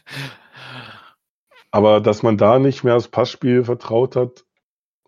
Aber 1.71 2.01
dass 2.01 2.21
man 2.21 2.37
da 2.37 2.59
nicht 2.59 2.83
mehr 2.83 2.93
das 2.93 3.07
Passspiel 3.07 3.63
vertraut 3.63 4.15
hat, 4.15 4.45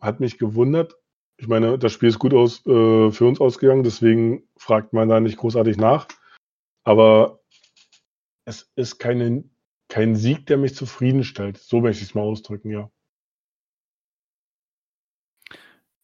hat 0.01 0.19
mich 0.19 0.37
gewundert. 0.37 0.95
Ich 1.37 1.47
meine, 1.47 1.77
das 1.77 1.91
Spiel 1.91 2.09
ist 2.09 2.19
gut 2.19 2.33
aus, 2.33 2.65
äh, 2.65 3.11
für 3.11 3.25
uns 3.25 3.39
ausgegangen, 3.39 3.83
deswegen 3.83 4.47
fragt 4.57 4.93
man 4.93 5.09
da 5.09 5.19
nicht 5.19 5.37
großartig 5.37 5.77
nach. 5.77 6.07
Aber 6.83 7.41
es 8.45 8.71
ist 8.75 8.99
keine, 8.99 9.43
kein 9.89 10.15
Sieg, 10.15 10.45
der 10.47 10.57
mich 10.57 10.75
zufriedenstellt. 10.75 11.57
So 11.57 11.81
möchte 11.81 12.03
ich 12.03 12.09
es 12.09 12.15
mal 12.15 12.21
ausdrücken, 12.21 12.71
ja. 12.71 12.89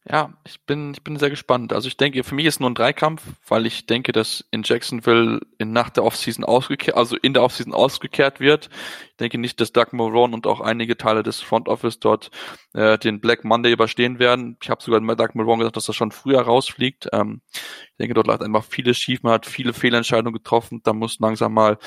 Ja, 0.09 0.33
ich 0.47 0.65
bin, 0.65 0.93
ich 0.93 1.03
bin 1.03 1.17
sehr 1.17 1.29
gespannt. 1.29 1.73
Also 1.73 1.87
ich 1.87 1.95
denke, 1.95 2.23
für 2.23 2.33
mich 2.33 2.47
ist 2.47 2.59
nur 2.59 2.69
ein 2.71 2.75
Dreikampf, 2.75 3.21
weil 3.47 3.67
ich 3.67 3.85
denke, 3.85 4.11
dass 4.11 4.43
in 4.49 4.63
Jacksonville 4.63 5.41
in 5.59 5.73
nach 5.73 5.91
der 5.91 6.03
Offseason 6.03 6.43
ausgekehrt, 6.43 6.97
also 6.97 7.15
in 7.17 7.35
der 7.35 7.43
Offseason 7.43 7.71
ausgekehrt 7.71 8.39
wird. 8.39 8.69
Ich 9.11 9.17
denke 9.17 9.37
nicht, 9.37 9.61
dass 9.61 9.73
Doug 9.73 9.87
Marone 9.91 10.33
und 10.33 10.47
auch 10.47 10.59
einige 10.59 10.97
Teile 10.97 11.21
des 11.21 11.41
Front 11.41 11.67
Office 11.67 11.99
dort 11.99 12.31
äh, 12.73 12.97
den 12.97 13.21
Black 13.21 13.43
Monday 13.43 13.71
überstehen 13.71 14.17
werden. 14.17 14.57
Ich 14.63 14.71
habe 14.71 14.81
sogar 14.81 14.99
mit 15.01 15.19
Doug 15.19 15.35
Marone 15.35 15.59
gesagt, 15.59 15.77
dass 15.77 15.87
er 15.87 15.93
schon 15.93 16.11
früher 16.11 16.41
rausfliegt. 16.41 17.09
Ähm, 17.13 17.41
ich 17.53 17.97
denke, 17.99 18.15
dort 18.15 18.25
lag 18.25 18.41
einfach 18.41 18.63
vieles 18.63 18.97
schief, 18.97 19.21
man 19.21 19.33
hat 19.33 19.45
viele 19.45 19.71
Fehlentscheidungen 19.73 20.33
getroffen. 20.33 20.81
Da 20.83 20.93
muss 20.93 21.19
langsam 21.19 21.53
mal 21.53 21.77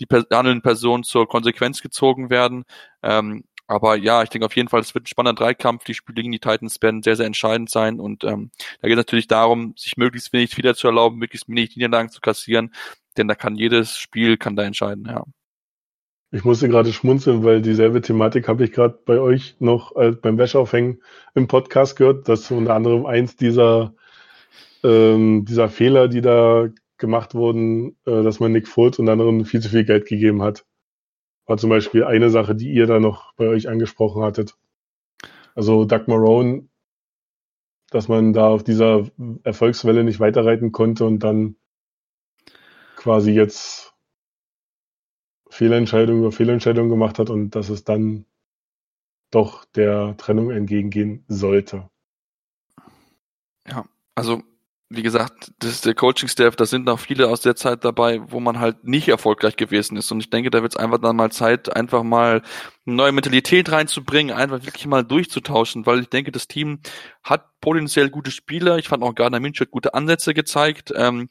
die 0.00 0.06
handelnden 0.06 0.62
Personen 0.62 1.04
zur 1.04 1.28
Konsequenz 1.28 1.82
gezogen 1.82 2.30
werden. 2.30 2.64
Ähm, 3.02 3.44
aber 3.68 3.96
ja, 3.96 4.22
ich 4.22 4.30
denke 4.30 4.46
auf 4.46 4.56
jeden 4.56 4.68
Fall, 4.68 4.80
es 4.80 4.94
wird 4.94 5.04
ein 5.04 5.08
spannender 5.08 5.38
Dreikampf. 5.38 5.84
Die 5.84 5.92
Spiele 5.92 6.22
gegen 6.22 6.32
die 6.32 6.38
Titans 6.38 6.80
werden 6.80 7.02
sehr, 7.02 7.16
sehr 7.16 7.26
entscheidend 7.26 7.68
sein. 7.68 8.00
Und 8.00 8.24
ähm, 8.24 8.50
da 8.80 8.88
geht 8.88 8.96
es 8.96 9.04
natürlich 9.04 9.28
darum, 9.28 9.74
sich 9.76 9.98
möglichst 9.98 10.32
wenig 10.32 10.54
Fehler 10.54 10.74
zu 10.74 10.86
erlauben, 10.86 11.18
möglichst 11.18 11.48
wenig 11.48 11.76
Niederlagen 11.76 12.08
zu 12.08 12.22
kassieren. 12.22 12.72
Denn 13.18 13.28
da 13.28 13.34
kann 13.34 13.56
jedes 13.56 13.98
Spiel 13.98 14.38
kann 14.38 14.56
da 14.56 14.64
entscheiden, 14.64 15.04
ja. 15.06 15.22
Ich 16.30 16.44
musste 16.44 16.68
gerade 16.68 16.92
schmunzeln, 16.92 17.44
weil 17.44 17.60
dieselbe 17.60 18.00
Thematik 18.00 18.48
habe 18.48 18.64
ich 18.64 18.72
gerade 18.72 18.98
bei 19.04 19.18
euch 19.18 19.56
noch 19.60 19.96
äh, 19.96 20.12
beim 20.12 20.38
Wäscheaufhängen 20.38 21.02
im 21.34 21.46
Podcast 21.46 21.96
gehört, 21.96 22.28
dass 22.28 22.50
unter 22.50 22.74
anderem 22.74 23.06
eins 23.06 23.36
dieser, 23.36 23.94
ähm, 24.82 25.44
dieser 25.46 25.68
Fehler, 25.68 26.08
die 26.08 26.20
da 26.20 26.68
gemacht 26.96 27.34
wurden, 27.34 27.96
äh, 28.06 28.22
dass 28.22 28.40
man 28.40 28.52
Nick 28.52 28.68
Foles 28.68 28.98
und 28.98 29.08
anderen 29.08 29.44
viel 29.44 29.60
zu 29.60 29.68
viel 29.68 29.84
Geld 29.84 30.06
gegeben 30.06 30.42
hat. 30.42 30.64
War 31.48 31.56
zum 31.56 31.70
Beispiel 31.70 32.04
eine 32.04 32.28
Sache, 32.28 32.54
die 32.54 32.70
ihr 32.70 32.86
da 32.86 33.00
noch 33.00 33.32
bei 33.32 33.48
euch 33.48 33.68
angesprochen 33.68 34.22
hattet. 34.22 34.56
Also 35.54 35.86
Doug 35.86 36.06
Marone, 36.06 36.68
dass 37.90 38.06
man 38.06 38.34
da 38.34 38.48
auf 38.48 38.62
dieser 38.62 39.08
Erfolgswelle 39.44 40.04
nicht 40.04 40.20
weiterreiten 40.20 40.72
konnte 40.72 41.06
und 41.06 41.20
dann 41.20 41.56
quasi 42.96 43.32
jetzt 43.32 43.94
Fehlentscheidung 45.48 46.18
über 46.18 46.32
Fehlentscheidung 46.32 46.90
gemacht 46.90 47.18
hat 47.18 47.30
und 47.30 47.54
dass 47.56 47.70
es 47.70 47.82
dann 47.82 48.26
doch 49.30 49.64
der 49.64 50.16
Trennung 50.18 50.50
entgegengehen 50.50 51.24
sollte. 51.28 51.88
Ja, 53.66 53.86
also 54.14 54.42
wie 54.90 55.02
gesagt, 55.02 55.52
das 55.58 55.72
ist 55.72 55.86
der 55.86 55.94
Coaching-Staff, 55.94 56.56
da 56.56 56.64
sind 56.64 56.86
noch 56.86 56.98
viele 56.98 57.28
aus 57.28 57.42
der 57.42 57.54
Zeit 57.56 57.84
dabei, 57.84 58.22
wo 58.30 58.40
man 58.40 58.58
halt 58.58 58.84
nicht 58.84 59.08
erfolgreich 59.08 59.56
gewesen 59.56 59.98
ist. 59.98 60.10
Und 60.10 60.20
ich 60.20 60.30
denke, 60.30 60.50
da 60.50 60.62
wird 60.62 60.72
es 60.72 60.78
einfach 60.78 60.98
dann 60.98 61.16
mal 61.16 61.30
Zeit, 61.30 61.74
einfach 61.76 62.02
mal 62.02 62.42
eine 62.86 62.96
neue 62.96 63.12
Mentalität 63.12 63.70
reinzubringen, 63.70 64.34
einfach 64.34 64.64
wirklich 64.64 64.86
mal 64.86 65.04
durchzutauschen, 65.04 65.84
weil 65.84 66.00
ich 66.00 66.08
denke, 66.08 66.32
das 66.32 66.48
Team 66.48 66.80
hat 67.22 67.60
potenziell 67.60 68.08
gute 68.08 68.30
Spieler. 68.30 68.78
Ich 68.78 68.88
fand 68.88 69.02
auch 69.02 69.14
Gardner 69.14 69.40
Minshew 69.40 69.64
hat 69.64 69.70
gute 69.70 69.92
Ansätze 69.92 70.32
gezeigt. 70.32 70.90
Ähm, 70.96 71.28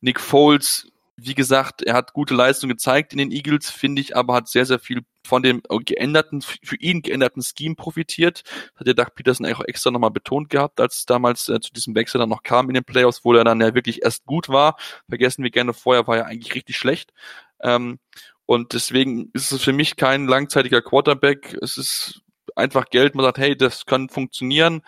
Nick 0.00 0.18
Foles 0.18 0.90
wie 1.16 1.34
gesagt, 1.34 1.82
er 1.82 1.94
hat 1.94 2.12
gute 2.12 2.34
Leistung 2.34 2.68
gezeigt 2.68 3.12
in 3.12 3.18
den 3.18 3.30
Eagles, 3.30 3.70
finde 3.70 4.02
ich, 4.02 4.16
aber 4.16 4.34
hat 4.34 4.48
sehr, 4.48 4.66
sehr 4.66 4.78
viel 4.78 5.02
von 5.26 5.42
dem 5.42 5.62
geänderten, 5.84 6.42
für 6.42 6.76
ihn 6.76 7.02
geänderten 7.02 7.42
Scheme 7.42 7.76
profitiert. 7.76 8.42
Hat 8.76 8.86
der 8.86 8.94
Doug 8.94 9.14
Peterson 9.14 9.46
auch 9.46 9.60
extra 9.60 9.90
nochmal 9.90 10.10
betont 10.10 10.50
gehabt, 10.50 10.80
als 10.80 10.98
es 10.98 11.06
damals 11.06 11.48
äh, 11.48 11.60
zu 11.60 11.72
diesem 11.72 11.94
Wechsel 11.94 12.18
dann 12.18 12.28
noch 12.28 12.42
kam 12.42 12.68
in 12.68 12.74
den 12.74 12.84
Playoffs, 12.84 13.24
wo 13.24 13.32
er 13.32 13.44
dann 13.44 13.60
ja 13.60 13.74
wirklich 13.74 14.02
erst 14.02 14.26
gut 14.26 14.48
war. 14.48 14.76
Vergessen 15.08 15.44
wir 15.44 15.50
gerne, 15.50 15.72
vorher 15.72 16.06
war 16.06 16.16
er 16.16 16.26
eigentlich 16.26 16.54
richtig 16.54 16.76
schlecht. 16.76 17.12
Ähm, 17.60 17.98
und 18.46 18.74
deswegen 18.74 19.30
ist 19.32 19.52
es 19.52 19.62
für 19.62 19.72
mich 19.72 19.96
kein 19.96 20.26
langzeitiger 20.26 20.82
Quarterback. 20.82 21.56
Es 21.62 21.78
ist 21.78 22.22
einfach 22.56 22.86
Geld. 22.90 23.14
Man 23.14 23.24
sagt, 23.24 23.38
hey, 23.38 23.56
das 23.56 23.86
kann 23.86 24.08
funktionieren. 24.08 24.82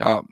Ja, 0.00 0.22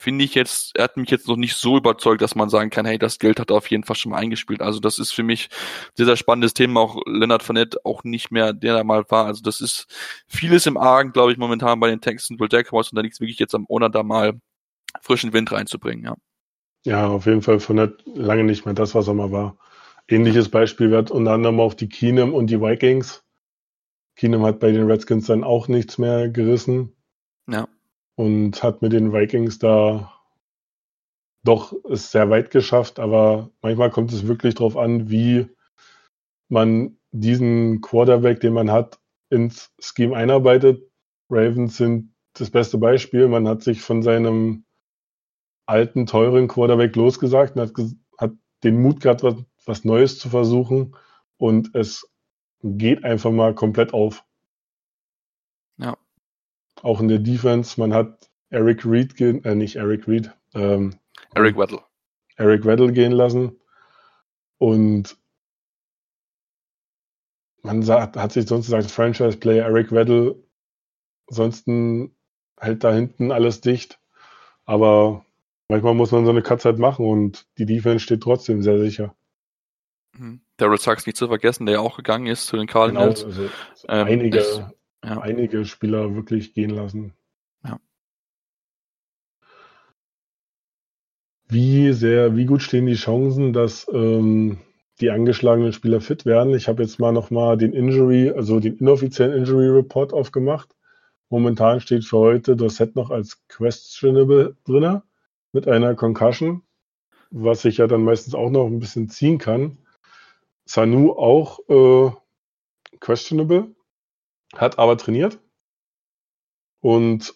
finde 0.00 0.24
ich 0.24 0.34
jetzt, 0.34 0.72
er 0.76 0.84
hat 0.84 0.96
mich 0.96 1.10
jetzt 1.10 1.28
noch 1.28 1.36
nicht 1.36 1.56
so 1.56 1.76
überzeugt, 1.76 2.22
dass 2.22 2.34
man 2.34 2.48
sagen 2.48 2.70
kann, 2.70 2.86
hey, 2.86 2.98
das 2.98 3.18
Geld 3.18 3.38
hat 3.38 3.50
er 3.50 3.56
auf 3.56 3.70
jeden 3.70 3.84
Fall 3.84 3.96
schon 3.96 4.12
mal 4.12 4.18
eingespielt. 4.18 4.62
Also 4.62 4.80
das 4.80 4.98
ist 4.98 5.12
für 5.12 5.22
mich 5.22 5.50
sehr, 5.94 6.06
sehr 6.06 6.16
spannendes 6.16 6.54
Thema. 6.54 6.80
Auch 6.80 7.02
Leonard 7.06 7.42
Fournette 7.42 7.78
auch 7.84 8.02
nicht 8.02 8.30
mehr, 8.30 8.54
der 8.54 8.74
da 8.74 8.82
mal 8.82 9.04
war. 9.10 9.26
Also 9.26 9.42
das 9.42 9.60
ist 9.60 9.86
vieles 10.26 10.64
im 10.64 10.78
Argen, 10.78 11.12
glaube 11.12 11.32
ich, 11.32 11.38
momentan 11.38 11.80
bei 11.80 11.90
den 11.90 12.00
Texans, 12.00 12.40
Will 12.40 12.48
Jaguars 12.50 12.90
und 12.90 12.96
da 12.96 13.02
liegt 13.02 13.12
es 13.12 13.20
wirklich 13.20 13.38
jetzt 13.38 13.54
am 13.54 13.66
Owner 13.68 13.90
da 13.90 14.02
mal 14.02 14.40
frischen 15.02 15.34
Wind 15.34 15.52
reinzubringen, 15.52 16.04
ja. 16.06 16.16
Ja, 16.86 17.06
auf 17.08 17.26
jeden 17.26 17.42
Fall 17.42 17.60
Fournette 17.60 18.02
lange 18.06 18.44
nicht 18.44 18.64
mehr 18.64 18.72
das, 18.72 18.94
was 18.94 19.06
er 19.06 19.12
mal 19.12 19.30
war. 19.30 19.58
Ähnliches 20.08 20.48
Beispiel 20.48 20.90
wird 20.90 21.10
unter 21.10 21.32
anderem 21.32 21.60
auf 21.60 21.76
die 21.76 21.90
Keenum 21.90 22.32
und 22.32 22.46
die 22.46 22.60
Vikings. 22.60 23.22
Keenum 24.16 24.46
hat 24.46 24.60
bei 24.60 24.72
den 24.72 24.90
Redskins 24.90 25.26
dann 25.26 25.44
auch 25.44 25.68
nichts 25.68 25.98
mehr 25.98 26.30
gerissen. 26.30 26.96
Ja 27.46 27.68
und 28.20 28.62
hat 28.62 28.82
mit 28.82 28.92
den 28.92 29.14
Vikings 29.14 29.58
da 29.58 30.12
doch 31.42 31.72
es 31.88 32.10
sehr 32.10 32.28
weit 32.28 32.50
geschafft, 32.50 32.98
aber 32.98 33.48
manchmal 33.62 33.88
kommt 33.88 34.12
es 34.12 34.26
wirklich 34.26 34.56
darauf 34.56 34.76
an, 34.76 35.08
wie 35.08 35.48
man 36.50 36.98
diesen 37.12 37.80
Quarterback, 37.80 38.40
den 38.40 38.52
man 38.52 38.70
hat, 38.70 39.00
ins 39.30 39.72
Scheme 39.80 40.14
einarbeitet. 40.14 40.86
Ravens 41.30 41.78
sind 41.78 42.14
das 42.34 42.50
beste 42.50 42.76
Beispiel. 42.76 43.26
Man 43.26 43.48
hat 43.48 43.62
sich 43.62 43.80
von 43.80 44.02
seinem 44.02 44.66
alten, 45.64 46.04
teuren 46.04 46.46
Quarterback 46.46 46.94
losgesagt 46.96 47.56
und 47.56 47.62
hat, 47.62 47.72
hat 48.18 48.32
den 48.64 48.82
Mut 48.82 49.00
gehabt, 49.00 49.22
was, 49.22 49.36
was 49.64 49.84
Neues 49.86 50.18
zu 50.18 50.28
versuchen 50.28 50.94
und 51.38 51.74
es 51.74 52.06
geht 52.62 53.02
einfach 53.02 53.30
mal 53.30 53.54
komplett 53.54 53.94
auf. 53.94 54.26
Auch 56.82 57.00
in 57.00 57.08
der 57.08 57.18
Defense. 57.18 57.78
Man 57.78 57.92
hat 57.94 58.30
Eric 58.50 58.84
Reed 58.84 59.16
gehen, 59.16 59.44
äh, 59.44 59.54
nicht 59.54 59.76
Eric 59.76 60.08
Reed, 60.08 60.32
ähm, 60.54 60.98
Eric 61.34 61.56
Weddle. 61.56 61.80
Eric 62.36 62.64
Weddle 62.64 62.92
gehen 62.92 63.12
lassen. 63.12 63.60
Und 64.58 65.16
man 67.62 67.82
sagt, 67.82 68.16
hat 68.16 68.32
sich 68.32 68.46
sonst 68.46 68.66
gesagt, 68.66 68.90
Franchise-Player 68.90 69.66
Eric 69.66 69.92
Weddle, 69.92 70.42
ansonsten 71.28 72.16
hält 72.58 72.84
da 72.84 72.92
hinten 72.92 73.32
alles 73.32 73.60
dicht. 73.60 73.98
Aber 74.64 75.24
manchmal 75.68 75.94
muss 75.94 76.12
man 76.12 76.24
so 76.24 76.30
eine 76.30 76.42
Katze 76.42 76.70
halt 76.70 76.78
machen 76.78 77.06
und 77.06 77.46
die 77.58 77.66
Defense 77.66 78.00
steht 78.00 78.22
trotzdem 78.22 78.62
sehr 78.62 78.78
sicher. 78.78 79.14
Mhm. 80.16 80.40
Daryl 80.56 80.78
Sachs 80.78 81.06
nicht 81.06 81.16
zu 81.16 81.28
vergessen, 81.28 81.66
der 81.66 81.76
ja 81.76 81.80
auch 81.80 81.96
gegangen 81.96 82.26
ist 82.26 82.46
zu 82.46 82.56
den 82.56 82.66
Cardinals. 82.66 83.24
Genau, 83.24 83.30
also, 83.30 83.50
ähm, 83.88 84.06
einige, 84.06 84.72
ja. 85.04 85.20
einige 85.20 85.64
Spieler 85.64 86.14
wirklich 86.14 86.52
gehen 86.54 86.70
lassen. 86.70 87.14
Ja. 87.64 87.80
Wie 91.48 91.92
sehr, 91.92 92.36
wie 92.36 92.46
gut 92.46 92.62
stehen 92.62 92.86
die 92.86 92.94
Chancen, 92.94 93.52
dass 93.52 93.86
ähm, 93.92 94.58
die 95.00 95.10
angeschlagenen 95.10 95.72
Spieler 95.72 96.00
fit 96.00 96.24
werden? 96.26 96.54
Ich 96.54 96.68
habe 96.68 96.82
jetzt 96.82 96.98
mal 97.00 97.12
nochmal 97.12 97.56
den 97.56 97.72
Injury, 97.72 98.30
also 98.30 98.60
den 98.60 98.76
inoffiziellen 98.78 99.36
Injury 99.36 99.68
Report 99.68 100.12
aufgemacht. 100.12 100.76
Momentan 101.28 101.80
steht 101.80 102.04
für 102.04 102.18
heute 102.18 102.56
das 102.56 102.76
Set 102.76 102.96
noch 102.96 103.10
als 103.10 103.46
questionable 103.48 104.56
drinne 104.64 105.02
mit 105.52 105.68
einer 105.68 105.94
Concussion. 105.94 106.62
was 107.30 107.62
sich 107.62 107.78
ja 107.78 107.86
dann 107.86 108.04
meistens 108.04 108.34
auch 108.34 108.50
noch 108.50 108.66
ein 108.66 108.80
bisschen 108.80 109.08
ziehen 109.08 109.38
kann. 109.38 109.78
Sanu 110.64 111.12
auch 111.12 111.60
äh, 111.68 112.10
questionable, 113.00 113.74
hat 114.56 114.78
aber 114.78 114.96
trainiert. 114.96 115.38
Und 116.80 117.34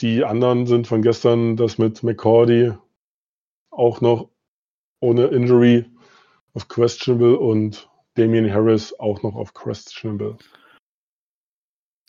die 0.00 0.24
anderen 0.24 0.66
sind 0.66 0.86
von 0.86 1.02
gestern 1.02 1.56
das 1.56 1.78
mit 1.78 2.02
McCordy 2.02 2.72
auch 3.70 4.00
noch 4.00 4.30
ohne 5.00 5.26
Injury 5.26 5.86
auf 6.54 6.68
questionable 6.68 7.38
und 7.38 7.90
Damian 8.14 8.50
Harris 8.50 8.98
auch 8.98 9.22
noch 9.22 9.34
auf 9.34 9.52
questionable. 9.52 10.38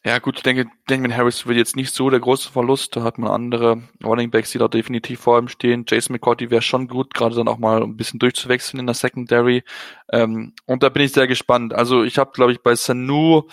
Ja, 0.07 0.19
gut, 0.19 0.37
ich 0.37 0.43
denke, 0.43 0.67
Damien 0.85 1.13
Harris 1.13 1.47
wird 1.47 1.57
jetzt 1.57 1.75
nicht 1.75 1.93
so 1.93 2.09
der 2.09 2.21
große 2.21 2.49
Verlust. 2.49 2.95
Da 2.95 3.03
hat 3.03 3.17
man 3.17 3.29
andere 3.29 3.83
Running 4.01 4.31
Backs, 4.31 4.51
die 4.51 4.57
da 4.57 4.69
definitiv 4.69 5.19
vor 5.19 5.37
ihm 5.37 5.49
stehen. 5.49 5.83
Jason 5.85 6.13
McCourty 6.13 6.49
wäre 6.49 6.61
schon 6.61 6.87
gut, 6.87 7.13
gerade 7.13 7.35
dann 7.35 7.49
auch 7.49 7.57
mal 7.57 7.83
ein 7.83 7.97
bisschen 7.97 8.17
durchzuwechseln 8.17 8.79
in 8.79 8.85
der 8.85 8.95
Secondary. 8.95 9.65
Ähm, 10.09 10.53
und 10.65 10.81
da 10.81 10.87
bin 10.87 11.03
ich 11.03 11.11
sehr 11.11 11.27
gespannt. 11.27 11.73
Also 11.73 12.03
ich 12.03 12.17
habe, 12.17 12.31
glaube 12.31 12.53
ich, 12.53 12.61
bei 12.61 12.73
Sanu 12.75 13.49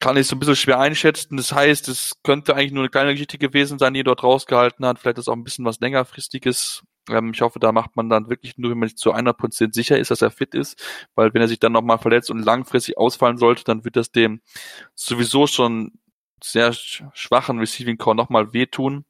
kann 0.00 0.16
ich 0.16 0.26
so 0.26 0.36
ein 0.36 0.38
bisschen 0.38 0.56
schwer 0.56 0.80
einschätzen. 0.80 1.36
Das 1.36 1.52
heißt, 1.52 1.88
es 1.88 2.12
könnte 2.22 2.54
eigentlich 2.54 2.72
nur 2.72 2.82
eine 2.82 2.90
kleine 2.90 3.12
Geschichte 3.12 3.38
gewesen 3.38 3.78
sein, 3.78 3.94
die 3.94 4.02
dort 4.02 4.22
rausgehalten 4.22 4.84
hat. 4.84 4.98
Vielleicht 4.98 5.18
ist 5.18 5.28
auch 5.28 5.34
ein 5.34 5.44
bisschen 5.44 5.64
was 5.64 5.80
längerfristiges. 5.80 6.82
Ähm, 7.08 7.32
ich 7.34 7.40
hoffe, 7.40 7.58
da 7.58 7.72
macht 7.72 7.96
man 7.96 8.08
dann 8.08 8.28
wirklich 8.28 8.58
nur, 8.58 8.70
wenn 8.70 8.78
man 8.78 8.88
sich 8.88 8.98
zu 8.98 9.12
einer 9.12 9.32
Prozent 9.32 9.74
sicher 9.74 9.98
ist, 9.98 10.10
dass 10.10 10.22
er 10.22 10.30
fit 10.30 10.54
ist. 10.54 10.82
Weil 11.14 11.32
wenn 11.32 11.42
er 11.42 11.48
sich 11.48 11.58
dann 11.58 11.72
nochmal 11.72 11.98
verletzt 11.98 12.30
und 12.30 12.44
langfristig 12.44 12.98
ausfallen 12.98 13.38
sollte, 13.38 13.64
dann 13.64 13.84
wird 13.84 13.96
das 13.96 14.10
dem 14.10 14.40
sowieso 14.94 15.46
schon 15.46 15.92
sehr 16.42 16.72
schwachen 16.72 17.58
Receiving 17.58 17.96
Core 17.96 18.16
nochmal 18.16 18.52
wehtun. 18.52 19.04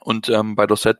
Und 0.00 0.28
ähm, 0.28 0.54
bei 0.54 0.66
Dossett, 0.66 0.98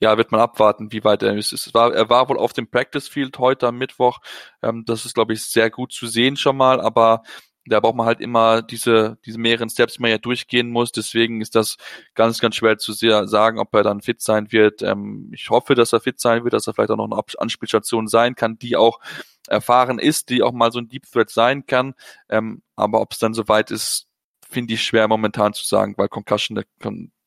ja, 0.00 0.18
wird 0.18 0.32
man 0.32 0.40
abwarten, 0.40 0.90
wie 0.92 1.04
weit 1.04 1.22
er 1.22 1.36
ist. 1.36 1.52
Es 1.52 1.72
war, 1.74 1.94
er 1.94 2.10
war 2.10 2.28
wohl 2.28 2.38
auf 2.38 2.52
dem 2.52 2.68
Practice 2.68 3.08
Field 3.08 3.38
heute 3.38 3.68
am 3.68 3.78
Mittwoch. 3.78 4.18
Ähm, 4.62 4.84
das 4.84 5.06
ist, 5.06 5.14
glaube 5.14 5.32
ich, 5.34 5.44
sehr 5.44 5.70
gut 5.70 5.92
zu 5.92 6.06
sehen 6.06 6.36
schon 6.36 6.56
mal, 6.56 6.80
aber 6.80 7.22
da 7.66 7.80
braucht 7.80 7.94
man 7.94 8.06
halt 8.06 8.20
immer 8.20 8.62
diese, 8.62 9.18
diese 9.24 9.38
mehreren 9.38 9.70
Steps, 9.70 9.94
die 9.94 10.02
man 10.02 10.10
ja 10.10 10.18
durchgehen 10.18 10.70
muss. 10.70 10.92
Deswegen 10.92 11.40
ist 11.40 11.54
das 11.54 11.76
ganz, 12.14 12.40
ganz 12.40 12.56
schwer 12.56 12.78
zu 12.78 12.92
sagen, 12.92 13.58
ob 13.58 13.74
er 13.74 13.82
dann 13.82 14.00
fit 14.00 14.20
sein 14.20 14.50
wird. 14.50 14.82
Ähm, 14.82 15.30
ich 15.32 15.50
hoffe, 15.50 15.74
dass 15.74 15.92
er 15.92 16.00
fit 16.00 16.20
sein 16.20 16.44
wird, 16.44 16.54
dass 16.54 16.66
er 16.66 16.74
vielleicht 16.74 16.90
auch 16.90 16.96
noch 16.96 17.10
eine 17.10 17.22
Anspielstation 17.38 18.08
sein 18.08 18.34
kann, 18.34 18.58
die 18.58 18.76
auch 18.76 18.98
erfahren 19.46 19.98
ist, 19.98 20.28
die 20.30 20.42
auch 20.42 20.52
mal 20.52 20.72
so 20.72 20.80
ein 20.80 20.88
Deep 20.88 21.04
Threat 21.10 21.30
sein 21.30 21.66
kann. 21.66 21.94
Ähm, 22.28 22.62
aber 22.74 23.00
ob 23.00 23.12
es 23.12 23.18
dann 23.18 23.34
soweit 23.34 23.70
ist, 23.70 24.08
finde 24.48 24.74
ich 24.74 24.82
schwer 24.82 25.08
momentan 25.08 25.54
zu 25.54 25.66
sagen, 25.66 25.94
weil 25.96 26.08
Concussion, 26.08 26.62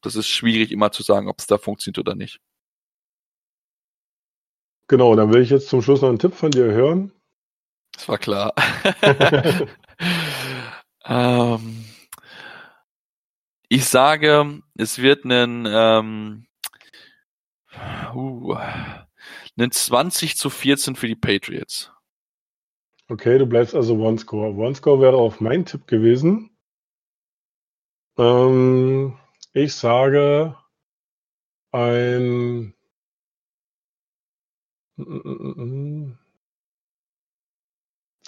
das 0.01 0.15
ist 0.15 0.27
schwierig 0.27 0.71
immer 0.71 0.91
zu 0.91 1.01
sagen, 1.03 1.29
ob 1.29 1.39
es 1.39 1.47
da 1.47 1.57
funktioniert 1.57 1.99
oder 1.99 2.15
nicht. 2.15 2.39
Genau, 4.87 5.15
dann 5.15 5.33
will 5.33 5.41
ich 5.41 5.49
jetzt 5.49 5.69
zum 5.69 5.81
Schluss 5.81 6.01
noch 6.01 6.09
einen 6.09 6.19
Tipp 6.19 6.35
von 6.35 6.51
dir 6.51 6.65
hören. 6.65 7.11
Das 7.95 8.09
war 8.09 8.17
klar. 8.17 8.53
ähm, 11.05 11.85
ich 13.69 13.85
sage, 13.85 14.61
es 14.75 14.99
wird 15.01 15.25
einen, 15.25 15.65
ähm, 15.67 16.45
uh, 18.13 18.55
einen 19.57 19.71
20 19.71 20.37
zu 20.37 20.49
14 20.49 20.95
für 20.95 21.07
die 21.07 21.15
Patriots. 21.15 21.91
Okay, 23.07 23.37
du 23.37 23.45
bleibst 23.45 23.75
also 23.75 23.95
One 23.95 24.17
Score. 24.17 24.53
One 24.55 24.75
Score 24.75 24.99
wäre 24.99 25.15
auch 25.15 25.39
mein 25.39 25.65
Tipp 25.65 25.87
gewesen. 25.87 26.49
Ähm, 28.17 29.17
ich 29.53 29.73
sage 29.73 30.57
ein 31.71 32.73
mm, 34.95 35.03
mm, 35.03 35.53
mm, 35.55 36.24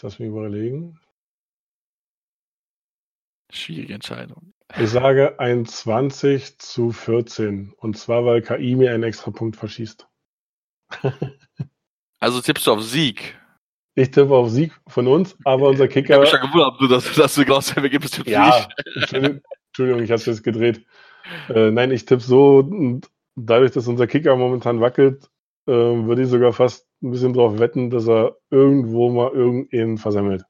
Lass 0.01 0.19
mich 0.19 0.29
überlegen. 0.29 0.99
Schwierige 3.51 3.93
Entscheidung. 3.93 4.53
Ich 4.77 4.89
sage 4.89 5.39
ein 5.39 5.65
20 5.65 6.59
zu 6.59 6.91
14. 6.91 7.73
Und 7.77 7.97
zwar, 7.97 8.25
weil 8.25 8.41
KI 8.41 8.75
mir 8.75 8.93
einen 8.93 9.03
extra 9.03 9.31
Punkt 9.31 9.55
verschießt. 9.55 10.07
also 12.19 12.41
tippst 12.41 12.67
du 12.67 12.73
auf 12.73 12.83
Sieg? 12.83 13.37
Ich 13.95 14.11
tippe 14.11 14.35
auf 14.35 14.49
Sieg 14.49 14.73
von 14.87 15.07
uns, 15.07 15.35
aber 15.43 15.69
unser 15.69 15.87
Kicker. 15.87 16.21
Ich 16.21 16.29
habe 16.31 16.37
schon 16.37 16.47
gewundert, 16.47 16.73
ob 16.73 16.79
du 16.79 16.87
das, 16.87 17.15
dass 17.15 17.33
du 17.33 17.45
glaubst, 17.45 17.75
wir 17.75 17.89
geben 17.89 18.05
es 18.05 18.17
Ja, 18.25 18.67
Entschuldigung, 19.11 20.03
ich 20.03 20.11
habe 20.11 20.19
es 20.19 20.25
jetzt 20.25 20.43
gedreht. 20.43 20.85
Äh, 21.49 21.71
nein, 21.71 21.91
ich 21.91 22.05
tippe 22.05 22.21
so, 22.21 23.01
dadurch, 23.35 23.71
dass 23.71 23.87
unser 23.87 24.05
Kicker 24.05 24.35
momentan 24.35 24.81
wackelt, 24.81 25.29
äh, 25.65 25.71
würde 25.71 26.21
ich 26.21 26.29
sogar 26.29 26.53
fast 26.53 26.86
ein 27.01 27.11
bisschen 27.11 27.33
drauf 27.33 27.59
wetten, 27.59 27.89
dass 27.89 28.07
er 28.07 28.37
irgendwo 28.49 29.09
mal 29.09 29.31
irgendeinen 29.31 29.97
versemmelt. 29.97 30.43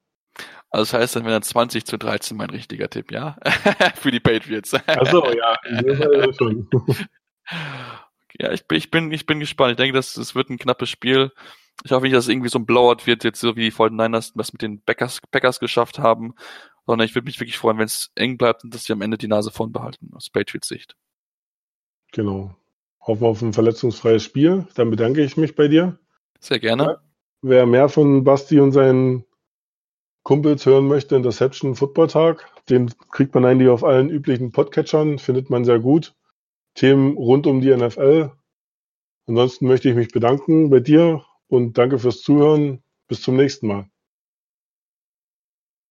Also 0.70 0.92
das 0.92 1.02
heißt, 1.02 1.16
dann 1.16 1.26
wäre 1.26 1.42
20 1.42 1.86
zu 1.86 1.98
13 1.98 2.36
mein 2.36 2.50
richtiger 2.50 2.90
Tipp, 2.90 3.12
ja? 3.12 3.38
Für 3.96 4.12
die 4.12 4.20
Patriots. 4.20 4.74
Achso, 4.74 5.26
ja. 5.32 5.56
ja, 8.40 8.52
ich 8.52 8.68
bin, 8.68 8.78
ich 8.78 8.92
bin, 8.92 9.12
ich 9.12 9.26
bin 9.26 9.40
gespannt. 9.40 9.72
Ich 9.72 9.78
denke, 9.78 9.94
das, 9.94 10.14
das 10.14 10.36
wird 10.36 10.50
ein 10.50 10.58
knappes 10.58 10.90
Spiel. 10.90 11.32
Ich 11.84 11.92
hoffe 11.92 12.04
nicht, 12.04 12.16
dass 12.16 12.26
es 12.26 12.30
irgendwie 12.30 12.50
so 12.50 12.60
ein 12.60 12.66
Blowout 12.66 13.06
wird, 13.06 13.24
jetzt 13.24 13.40
so 13.40 13.56
wie 13.56 13.70
die 13.70 13.72
49ers 13.72 14.32
was 14.36 14.52
mit 14.52 14.62
den 14.62 14.82
Packers, 14.82 15.22
Packers 15.32 15.60
geschafft 15.60 16.00
haben, 16.00 16.34
sondern 16.86 17.06
ich 17.06 17.16
würde 17.16 17.26
mich 17.26 17.40
wirklich 17.40 17.58
freuen, 17.58 17.78
wenn 17.78 17.86
es 17.86 18.12
eng 18.16 18.38
bleibt 18.38 18.64
und 18.64 18.74
dass 18.74 18.84
sie 18.84 18.94
am 18.94 19.02
Ende 19.02 19.18
die 19.18 19.28
Nase 19.28 19.52
vorn 19.52 19.72
behalten, 19.72 20.10
aus 20.14 20.30
Patriots 20.30 20.68
Sicht. 20.68 20.96
Genau. 22.12 22.56
Hoffen 23.02 23.22
wir 23.22 23.28
auf 23.28 23.42
ein 23.42 23.54
verletzungsfreies 23.54 24.24
Spiel. 24.24 24.68
Dann 24.76 24.90
bedanke 24.90 25.24
ich 25.24 25.38
mich 25.38 25.56
bei 25.56 25.68
dir. 25.68 26.00
Sehr 26.40 26.60
gerne. 26.60 27.00
Wer 27.42 27.66
mehr 27.66 27.90
von 27.90 28.24
Basti 28.24 28.60
und 28.60 28.72
seinen 28.72 29.26
Kumpels 30.24 30.66
hören 30.66 30.88
möchte, 30.88 31.16
Interception 31.16 31.76
Football 31.76 32.08
Tag, 32.08 32.50
den 32.70 32.92
kriegt 33.12 33.34
man 33.34 33.46
eigentlich 33.46 33.70
auf 33.70 33.84
allen 33.84 34.10
üblichen 34.10 34.52
Podcatchern, 34.52 35.20
findet 35.20 35.50
man 35.50 35.64
sehr 35.64 35.80
gut. 35.80 36.16
Themen 36.74 37.16
rund 37.16 37.48
um 37.48 37.62
die 37.62 37.76
NFL. 37.76 38.32
Ansonsten 39.28 39.68
möchte 39.68 39.90
ich 39.90 39.96
mich 39.96 40.10
bedanken 40.10 40.70
bei 40.70 40.80
dir 40.80 41.24
und 41.48 41.78
danke 41.78 41.98
fürs 41.98 42.22
Zuhören. 42.22 42.84
Bis 43.08 43.22
zum 43.22 43.38
nächsten 43.38 43.68
Mal. 43.68 43.90